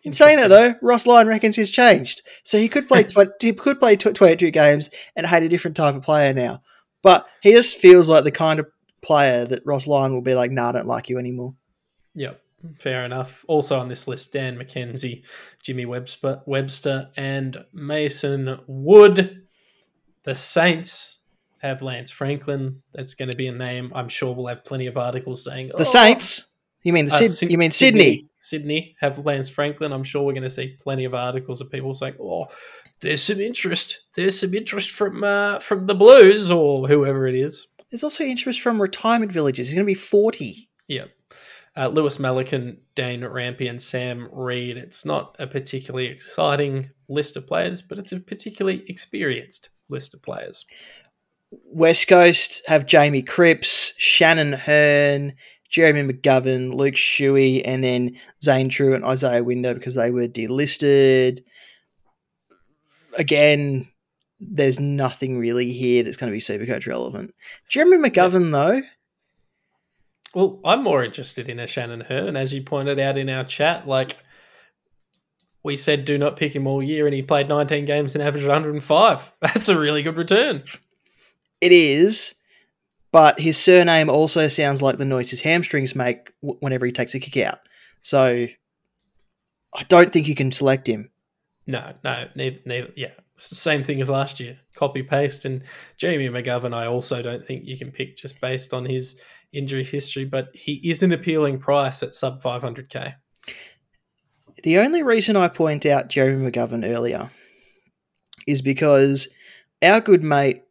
[0.05, 2.23] In saying that though, Ross Lyon reckons he's changed.
[2.45, 5.95] So he could play tw- he could play 22 games and hate a different type
[5.95, 6.63] of player now.
[7.03, 8.67] But he just feels like the kind of
[9.05, 11.55] player that Ross Lyon will be like, nah, I don't like you anymore.
[12.15, 12.41] Yep,
[12.79, 13.45] fair enough.
[13.49, 15.23] Also on this list, Dan McKenzie,
[15.63, 19.43] Jimmy Webster, Webster, and Mason Wood.
[20.25, 21.21] The Saints
[21.59, 22.83] have Lance Franklin.
[22.93, 23.93] That's going to be a name.
[23.95, 26.47] I'm sure we'll have plenty of articles saying The "Oh, Saints?
[26.83, 28.29] You mean the uh, Syd- Syd- you mean Sydney?
[28.39, 29.91] Sydney have Lance Franklin.
[29.93, 32.47] I'm sure we're going to see plenty of articles of people saying, "Oh,
[33.01, 34.01] there's some interest.
[34.15, 38.61] There's some interest from uh, from the Blues or whoever it is." There's also interest
[38.61, 39.69] from retirement villages.
[39.69, 40.69] He's going to be 40.
[40.89, 41.11] Yep.
[41.77, 44.77] Uh, Lewis Melican, Dane Rampe, and Sam Reid.
[44.77, 50.23] It's not a particularly exciting list of players, but it's a particularly experienced list of
[50.25, 50.67] players.
[51.53, 55.35] West Coast have Jamie Cripps, Shannon Hurn,
[55.71, 61.43] Jeremy McGovern, Luke Shuey, and then Zane Trew and Isaiah Winder because they were delisted.
[63.17, 63.87] Again,
[64.51, 67.35] there's nothing really here that's going to be Supercoach relevant.
[67.69, 68.81] Jeremy McGovern, though,
[70.35, 73.87] Well, I'm more interested in a Shannon Hurn, as you pointed out in our chat.
[73.87, 74.17] Like
[75.63, 78.47] we said, do not pick him all year, and he played 19 games and averaged
[78.47, 79.33] 105.
[79.41, 80.63] That's a really good return.
[81.61, 82.35] it is,
[83.13, 87.21] but his surname also sounds like the noise his hamstrings make whenever he takes a
[87.21, 87.59] kick out.
[88.03, 88.47] So
[89.73, 91.11] I don't think you can select him.
[91.67, 92.93] No, no, neither, neither.
[92.97, 94.59] Yeah, it's the same thing as last year.
[94.75, 95.63] Copy paste and
[95.97, 96.75] Jamie McGovern.
[96.75, 99.21] I also don't think you can pick just based on his
[99.53, 103.15] injury history, but he is an appealing price at sub 500k.
[104.63, 107.31] The only reason I point out Jeremy McGovern earlier
[108.47, 109.29] is because
[109.83, 110.63] our good mate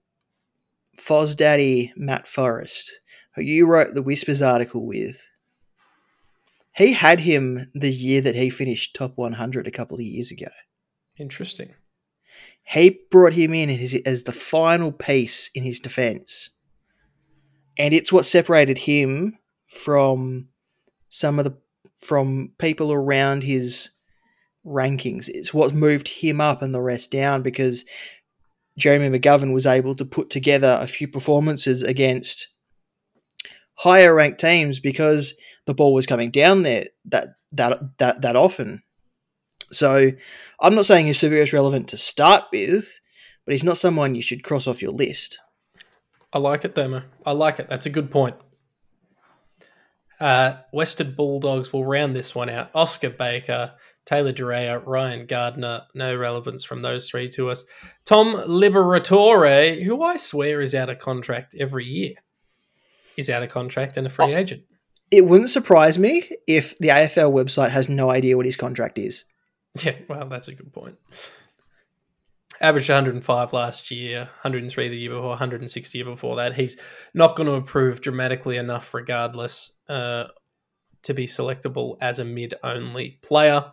[0.97, 2.99] Foz Daddy Matt Forrest,
[3.35, 5.25] who you wrote the Whispers article with,
[6.75, 10.47] he had him the year that he finished top 100 a couple of years ago.
[11.17, 11.73] Interesting.
[12.63, 16.51] He brought him in as, as the final piece in his defense.
[17.77, 19.37] And it's what separated him
[19.67, 20.47] from
[21.09, 21.57] some of the
[21.97, 23.91] from people around his
[24.65, 25.29] rankings.
[25.29, 27.85] It's what moved him up and the rest down because
[28.77, 32.49] Jeremy McGovern was able to put together a few performances against
[33.75, 35.35] higher ranked teams because
[35.65, 38.82] the ball was coming down there that that that that often.
[39.71, 40.11] So
[40.59, 42.99] I'm not saying he's super relevant to start with,
[43.45, 45.39] but he's not someone you should cross off your list.
[46.31, 47.03] I like it, Damo.
[47.25, 47.69] I like it.
[47.69, 48.35] That's a good point.
[50.19, 52.69] Uh, Western Bulldogs will round this one out.
[52.73, 53.73] Oscar Baker,
[54.05, 55.83] Taylor Duryea, Ryan Gardner.
[55.93, 57.65] No relevance from those three to us.
[58.05, 62.13] Tom Liberatore, who I swear is out of contract every year,
[63.17, 64.63] is out of contract and a free agent.
[65.11, 69.25] It wouldn't surprise me if the AFL website has no idea what his contract is.
[69.83, 70.97] Yeah, well, that's a good point.
[72.61, 76.53] Averaged 105 last year, 103 the year before, 160 year before that.
[76.53, 76.77] He's
[77.13, 80.25] not going to improve dramatically enough, regardless, uh,
[81.01, 83.71] to be selectable as a mid-only player.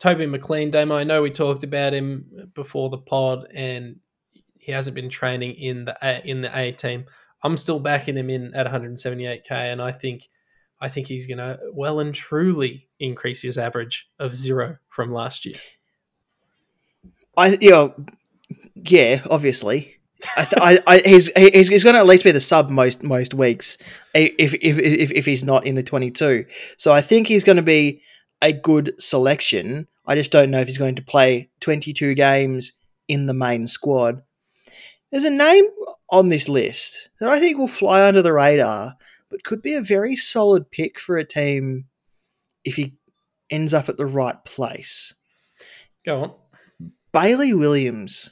[0.00, 4.00] Toby McLean, Damo, I know we talked about him before the pod, and
[4.58, 7.04] he hasn't been training in the A, in the A team.
[7.44, 10.28] I'm still backing him in at 178k, and I think
[10.80, 15.44] I think he's going to well and truly increase his average of zero from last
[15.44, 15.56] year.
[17.36, 17.94] I, you know,
[18.74, 19.96] yeah, obviously.
[20.36, 23.02] I, th- I, I, he's he's, he's going to at least be the sub most
[23.02, 23.76] most weeks
[24.14, 26.46] if if, if if he's not in the twenty two.
[26.76, 28.02] So I think he's going to be
[28.40, 29.88] a good selection.
[30.06, 32.72] I just don't know if he's going to play twenty two games
[33.08, 34.22] in the main squad.
[35.10, 35.64] There's a name
[36.08, 38.96] on this list that I think will fly under the radar,
[39.28, 41.86] but could be a very solid pick for a team
[42.64, 42.96] if he
[43.50, 45.14] ends up at the right place.
[46.04, 46.34] Go on.
[47.12, 48.30] Bailey Williams.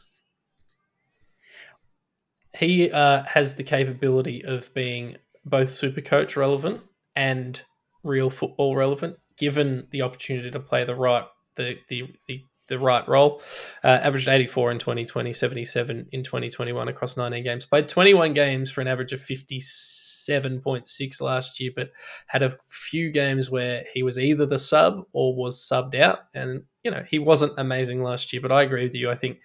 [2.56, 6.80] He uh, has the capability of being both super coach relevant
[7.14, 7.60] and
[8.02, 11.24] real football relevant, given the opportunity to play the right
[11.56, 13.42] the the the, the right role.
[13.84, 17.66] Uh, averaged 84 in 2020, 77 in 2021 across 19 games.
[17.66, 21.90] Played 21 games for an average of 57.6 last year, but
[22.28, 26.20] had a few games where he was either the sub or was subbed out.
[26.32, 29.10] And, you know, he wasn't amazing last year, but I agree with you.
[29.10, 29.40] I think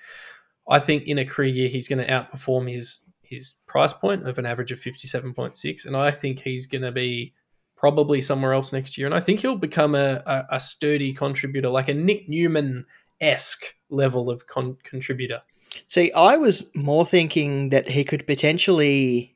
[0.67, 4.37] I think in a career year he's going to outperform his his price point of
[4.37, 7.33] an average of 57.6 and I think he's going to be
[7.75, 11.69] probably somewhere else next year and I think he'll become a, a, a sturdy contributor
[11.69, 12.85] like a Nick Newman
[13.21, 15.41] esque level of con- contributor.
[15.87, 19.35] See, I was more thinking that he could potentially.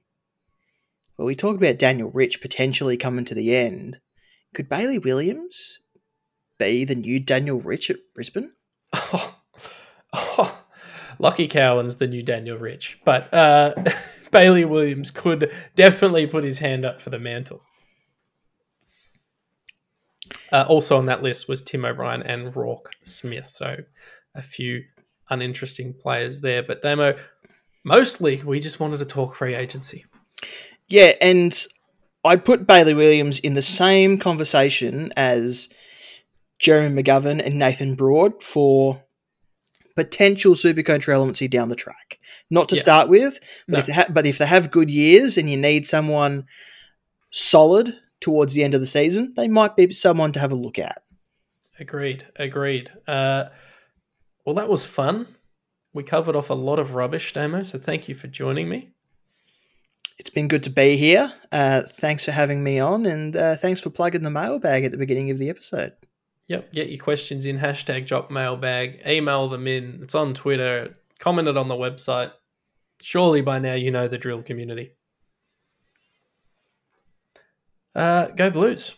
[1.18, 4.00] Well, we talked about Daniel Rich potentially coming to the end.
[4.54, 5.80] Could Bailey Williams
[6.58, 8.52] be the new Daniel Rich at Brisbane?
[8.94, 9.36] Oh,
[10.14, 10.64] oh,
[11.20, 13.74] Lachie Cowan's the new Daniel Rich, but uh,
[14.32, 17.62] Bailey Williams could definitely put his hand up for the mantle.
[20.52, 23.78] Uh, also on that list was Tim O'Brien and Roarke Smith, so
[24.36, 24.84] a few
[25.30, 26.64] uninteresting players there.
[26.64, 27.16] But Damo,
[27.84, 30.06] mostly we just wanted to talk free agency.
[30.88, 31.56] Yeah, and
[32.24, 35.70] I'd put Bailey Williams in the same conversation as
[36.58, 39.04] Jeremy McGovern and Nathan Broad for
[39.96, 42.20] potential Supercoach relevancy down the track.
[42.50, 42.82] Not to Yeah.
[42.82, 43.80] start with, but No.
[43.80, 46.46] if they ha- but if they have good years and you need someone
[47.32, 50.80] solid towards the end of the season, they might be someone to have a look
[50.80, 51.02] at.
[51.80, 52.28] Agreed.
[52.36, 52.92] Agreed.
[53.08, 53.46] Uh,
[54.46, 55.28] well, that was fun.
[55.94, 57.64] We covered off a lot of rubbish, Damo.
[57.64, 58.90] So thank you for joining me.
[60.18, 61.32] It's been good to be here.
[61.52, 64.98] Uh, thanks for having me on, and uh, thanks for plugging the mailbag at the
[64.98, 65.94] beginning of the episode.
[66.48, 66.74] Yep.
[66.74, 69.02] Get your questions in hashtag Jock Mailbag.
[69.08, 70.00] Email them in.
[70.04, 70.98] It's on Twitter.
[71.20, 72.32] Comment it on the website.
[73.02, 74.92] Surely by now you know the drill community.
[78.00, 78.96] Uh, go Blues.